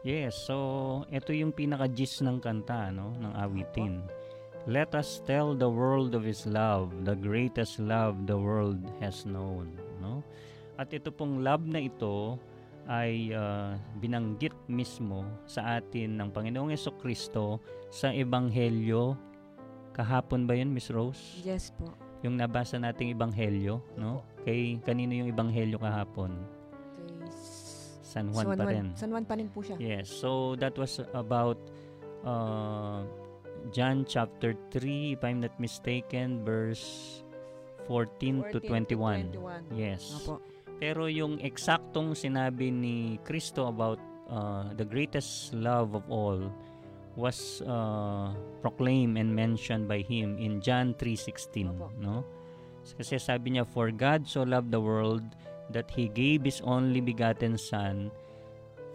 [0.05, 4.05] Yes, so ito yung pinaka-gist ng kanta, no, ng awitin.
[4.69, 9.73] Let us tell the world of His love, the greatest love the world has known,
[10.05, 10.21] no?
[10.77, 12.37] At ito pong love na ito
[12.85, 19.17] ay ah, binanggit mismo sa atin ng Panginoong Yeso Kristo sa Ebanghelyo.
[19.97, 21.41] Kahapon ba yun, Miss Rose?
[21.41, 21.89] Yes po.
[22.21, 24.21] Yung nabasa nating Ebanghelyo, no?
[24.45, 26.54] Kay kanino yung Ebanghelyo kahapon?
[28.15, 28.23] Okay.
[28.23, 28.87] San Juan pa rin.
[28.95, 29.77] San Juan pa rin po siya.
[29.83, 31.59] Yes, so that was about
[32.23, 33.03] uh,
[33.75, 37.23] John chapter 3, if I'm not mistaken, verse
[37.91, 39.35] 14, to 21.
[39.75, 40.23] Yes.
[40.23, 40.39] Opo.
[40.79, 43.99] Pero yung eksaktong sinabi ni Kristo about
[44.31, 46.39] uh, the greatest love of all
[47.15, 51.91] was uh, proclaimed and mentioned by him in John 3:16, Opo.
[51.99, 52.23] no?
[52.85, 55.25] Kasi sabi niya, For God so loved the world
[55.71, 58.11] that He gave His only begotten Son,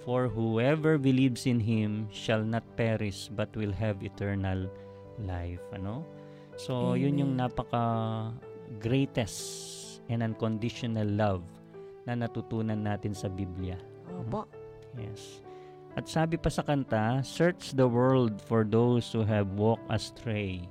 [0.05, 4.69] for whoever believes in Him shall not perish but will have eternal
[5.21, 5.61] life.
[5.73, 6.05] Ano?
[6.59, 7.49] So, yun yung Amen.
[7.49, 7.85] napaka
[8.83, 9.39] greatest
[10.11, 11.43] and unconditional love
[12.03, 13.77] na natutunan natin sa Biblia.
[14.09, 14.49] Opo.
[14.97, 15.45] Yes.
[15.93, 20.65] At sabi pa sa kanta, Search the world for those who have walked astray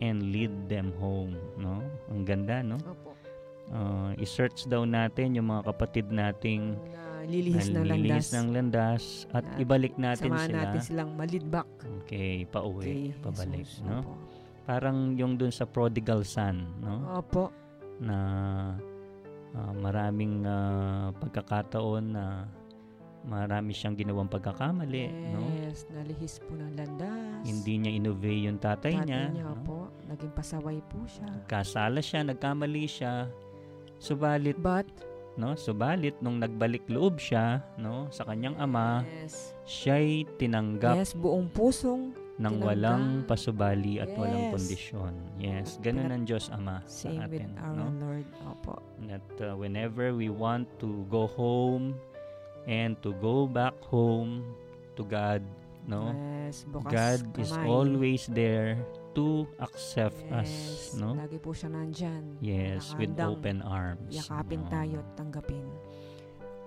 [0.00, 1.36] and lead them home.
[1.60, 1.84] No?
[2.08, 2.80] Ang ganda, no?
[2.80, 3.19] Opo.
[3.70, 8.26] Uh, i-search daw natin yung mga kapatid nating Na lilihis ng landas.
[8.34, 11.68] ng landas at At ibalik natin Samahan sila natin silang malidbak.
[12.02, 13.86] okay, pauwi, kay pabalik, Jesus.
[13.86, 14.02] no?
[14.02, 14.12] Opo.
[14.66, 17.14] Parang yung dun sa prodigal son, no?
[17.14, 17.54] Opo.
[17.98, 18.18] Na
[19.50, 22.46] Ah, maraming ah, pagkakataon na
[23.20, 25.42] marami siyang ginawang pagkakamali, no?
[25.58, 27.42] Yes, nalihis po ng landas.
[27.42, 29.22] Hindi niya inobey yung tatay, Tatay niya.
[29.28, 29.58] niya no?
[29.60, 31.26] po, naging pasaway po siya.
[31.44, 33.26] Kasala siya, nagkamali siya.
[34.00, 34.88] Subalit, But,
[35.36, 35.52] no?
[35.54, 42.16] Subalit nung nagbalik loob siya, no, sa kanyang ama, yes, siya'y tinanggap yes, buong pusong
[42.40, 42.64] ng tinanggap.
[42.64, 44.52] walang pasubali at walang Yes.
[44.56, 45.12] kondisyon.
[45.36, 47.92] Yes, ganun ang Diyos Ama sa same with atin, our no?
[48.00, 48.26] Lord.
[48.48, 48.80] Opo.
[49.04, 51.92] That uh, whenever we want to go home
[52.64, 54.44] and to go back home
[54.96, 55.44] to God,
[55.84, 56.16] no?
[56.48, 57.68] Yes, bukas God is kamay.
[57.68, 58.80] always there
[59.14, 60.52] to accept yes, us,
[60.98, 61.18] no?
[61.18, 62.38] Lagi po siya nandyan.
[62.38, 64.14] Yes, with open arms.
[64.14, 64.70] Yakapin no?
[64.70, 65.66] tayo at tanggapin.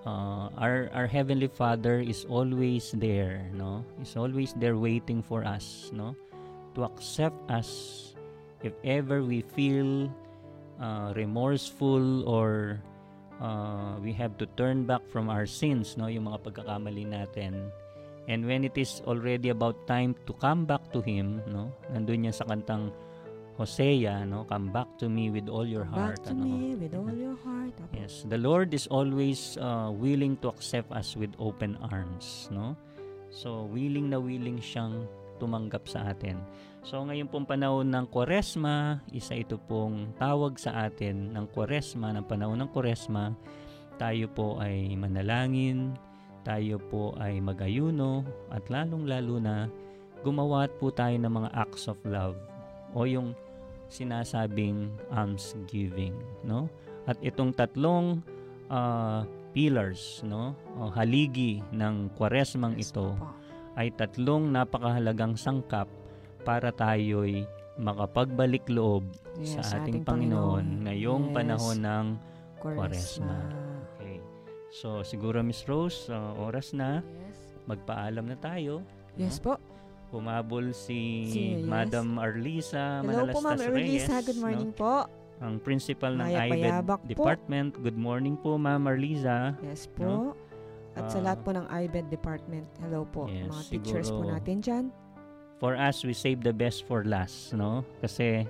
[0.06, 5.90] uh, our our heavenly father is always there no is always there waiting for us
[5.92, 6.16] no
[6.76, 8.14] to accept us
[8.64, 10.12] if ever we feel
[10.80, 12.80] uh, remorseful or
[13.42, 17.72] uh, we have to turn back from our sins no yung mga pagkakamali natin
[18.28, 22.36] and when it is already about time to come back to him no nandun yan
[22.36, 22.92] sa kantang
[23.54, 26.94] Hosea no come back to me with all your heart Back to ano me with
[26.98, 27.74] all your heart.
[27.94, 32.76] Yes, the Lord is always uh, willing to accept us with open arms, no?
[33.34, 35.10] So, willing na willing siyang
[35.42, 36.38] tumanggap sa atin.
[36.86, 42.26] So, ngayon pong panahon ng Kwaresma, isa ito pong tawag sa atin ng Kwaresma, ng
[42.28, 43.34] panahon ng Kwaresma,
[43.98, 45.96] tayo po ay manalangin,
[46.44, 49.68] tayo po ay magayuno, at lalong-lalo na
[50.24, 52.40] gumawa po tayo ng mga acts of love
[52.96, 53.36] o yung
[53.92, 56.16] sinasabing almsgiving,
[56.48, 56.72] no?
[57.04, 58.24] At itong tatlong
[58.72, 60.56] ah, pillars, no?
[60.80, 63.14] O haligi ng Kwaresmang ito
[63.78, 65.90] ay tatlong napakahalagang sangkap
[66.42, 67.46] para tayo'y
[67.78, 69.10] makapagbalik loob
[69.42, 72.08] Yes, sa ating Panginoon, ngayong Yes, panahon ng
[72.62, 73.34] Kwaresma.
[73.34, 73.63] Kwaresma.
[74.74, 77.38] So siguro Miss Rose, ah, oras na Yes.
[77.70, 78.82] magpaalam na tayo.
[79.14, 79.46] Yes no?
[79.46, 79.54] po.
[80.10, 81.66] Humabol si Si- yes.
[81.66, 83.58] Madam Arlisa Hello po, Ma'am.
[83.70, 84.44] Reyes, Good no?
[84.44, 85.06] morning po.
[85.42, 87.10] Ang principal ng IBED Payabak po.
[87.10, 87.70] Department.
[87.78, 89.54] Good morning po, Ma'am Arliza.
[89.62, 90.34] Yes po.
[90.94, 93.26] At sa Ah, lahat po ng IBED department, hello po.
[93.26, 94.86] Yes, mga teachers po siguro- natin dyan.
[95.58, 97.82] For us, we save the best for last, no?
[97.98, 98.46] Kasi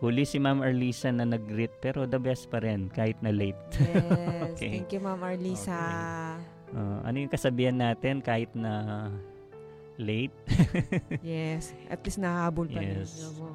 [0.00, 3.60] huli si Ma'am Arlisa na nag-greet pero the best pa rin kahit na late.
[3.80, 4.56] Yes.
[4.56, 4.70] Okay.
[4.80, 5.78] Thank you, Ma'am Arlisa.
[6.72, 9.06] Uh, ano yung kasabihan natin kahit na
[9.96, 10.32] late?
[11.24, 11.76] yes.
[11.86, 12.80] At least nahabol pa.
[12.80, 13.36] Yes.
[13.36, 13.52] Po.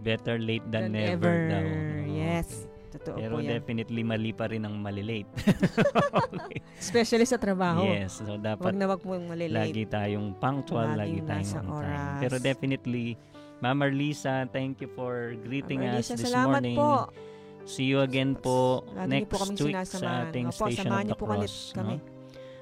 [0.00, 1.36] Better late than, Than never, ever.
[1.50, 1.62] daw.
[1.62, 2.14] no?
[2.14, 2.48] Yes.
[2.64, 2.74] Okay.
[2.96, 3.50] Totoo Pero po yan.
[3.60, 5.28] definitely mali pa rin ang malilate.
[6.32, 6.64] okay.
[6.80, 7.84] Especially sa trabaho.
[7.84, 9.68] Yes, so dapat Huwag na wag mong malilate.
[9.68, 12.20] lagi tayong punctual, lagi tayong on time.
[12.24, 13.18] Pero definitely,
[13.58, 16.76] Ma'am Arlisa, thank you for greeting Ma'am us Arlisa, this salamat morning.
[16.76, 17.08] po.
[17.66, 19.90] See you again po Lagi next po week sinasamahan.
[19.90, 21.54] sa ating Opo, Station of the po Cross.
[21.74, 21.96] kami.
[21.98, 22.04] No?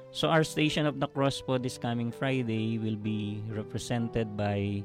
[0.09, 4.81] So our Station of the Cross po this coming Friday will be represented by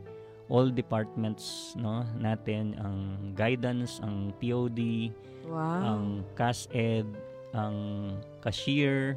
[0.50, 2.98] all departments no natin ang
[3.32, 5.14] guidance ang POD
[5.46, 5.82] Wow.
[5.82, 6.02] ang
[6.34, 7.06] CASED
[7.54, 7.76] ang
[8.42, 9.14] cashier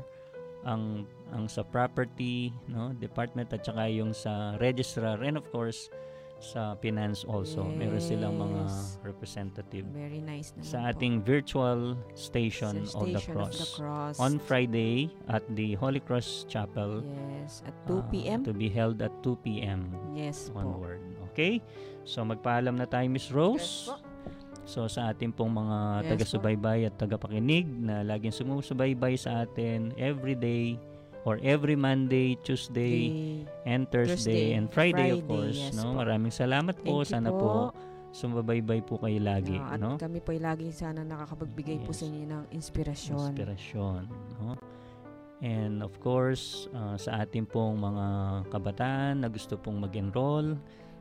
[0.64, 5.90] ang ang sa property no department at saka yung sa registrar and of course
[6.44, 9.00] sa finance also meron silang mga Yes.
[9.02, 10.90] representative Very nice naman sa po.
[10.92, 11.82] ating virtual
[12.14, 14.16] station, Sa of, the Station Cross Cross.
[14.20, 17.64] on Friday at the Holy Cross Chapel Yes.
[17.64, 18.40] At 2 uh, p.m.
[18.44, 19.88] to be held at 2 p.m.
[20.12, 20.60] yes po.
[20.60, 21.00] onward.
[21.32, 21.64] Okay?
[22.04, 23.88] So magpaalam na tayo Miss Rose.
[23.88, 24.12] Yes po.
[24.64, 30.36] So sa ating pong mga Yes taga-subaybay at tagapakinig na laging sumusubaybay sa atin every
[30.36, 30.80] day
[31.24, 32.98] or every Monday, Tuesday,
[33.44, 35.96] The- and Thursday, Thursday, and Friday, of Friday, course, yes no?
[35.96, 36.04] po.
[36.04, 37.02] Maraming salamat po.
[37.02, 37.40] Thank Sana po.
[37.40, 37.52] po
[38.14, 39.92] sumabaybay po kayo lagi, No, at no?
[39.98, 41.98] kami po ay lagi sana nakakapagbigay po Yes.
[41.98, 43.30] sa inyo ng inspirasyon.
[43.34, 44.02] Inspirasyon,
[44.38, 44.54] no?
[45.42, 48.06] And of course, uh, sa ating pong mga
[48.48, 50.56] kabataan na gusto pong mag-enroll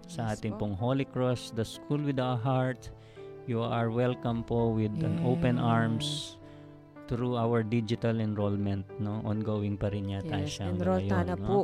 [0.08, 0.66] sa Yes ating po.
[0.66, 2.90] pong Holy Cross, the School with a Heart,
[3.44, 5.66] you are welcome po with an open Yes.
[5.68, 6.06] arms
[7.12, 9.20] through our digital enrollment, no?
[9.22, 11.44] Ongoing pa rin yata Yes, siya enroll ngayon, ta na no?
[11.44, 11.60] po.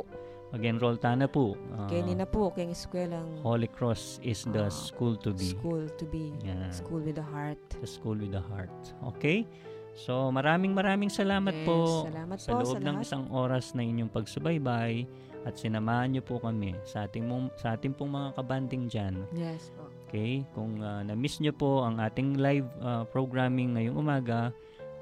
[0.49, 1.53] Mag-enroll ta na po.
[1.73, 5.53] Uh, Kaya na po, kaya eskwelang Holy Cross is the Ah, school to be.
[5.53, 6.33] school to be.
[6.41, 6.69] Yeah.
[6.69, 7.57] School with a heart.
[7.77, 8.73] The school with a heart.
[9.13, 9.45] Okay?
[9.93, 13.05] So, maraming maraming salamat Yes, po salamat sa po loob sa ng lahat.
[13.05, 15.05] isang oras na inyong pagsubaybay
[15.45, 19.15] at sinamahan niyo po kami sa ating mong, sa ating pong mga kabanding diyan.
[19.33, 19.85] Yes po.
[20.09, 20.41] Okay?
[20.57, 24.49] Kung ah, na-miss niyo po ang ating live ah, programming ngayong umaga,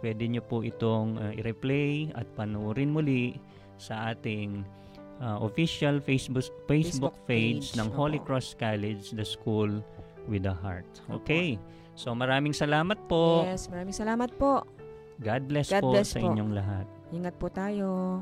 [0.01, 3.37] pwede niyo po itong ah, i-replay at panoorin muli
[3.77, 4.65] sa ating
[5.21, 8.33] ah, official Facebook Facebook Facebook page page, ng Holy opo.
[8.33, 9.69] Cross College, the school
[10.29, 10.87] with a heart.
[11.09, 11.57] Okay?
[11.97, 13.47] So maraming salamat po.
[13.47, 14.61] Yes, maraming salamat po.
[15.17, 16.29] God bless God po bless sa po.
[16.29, 16.85] inyong lahat.
[17.09, 18.21] Ingat po tayo.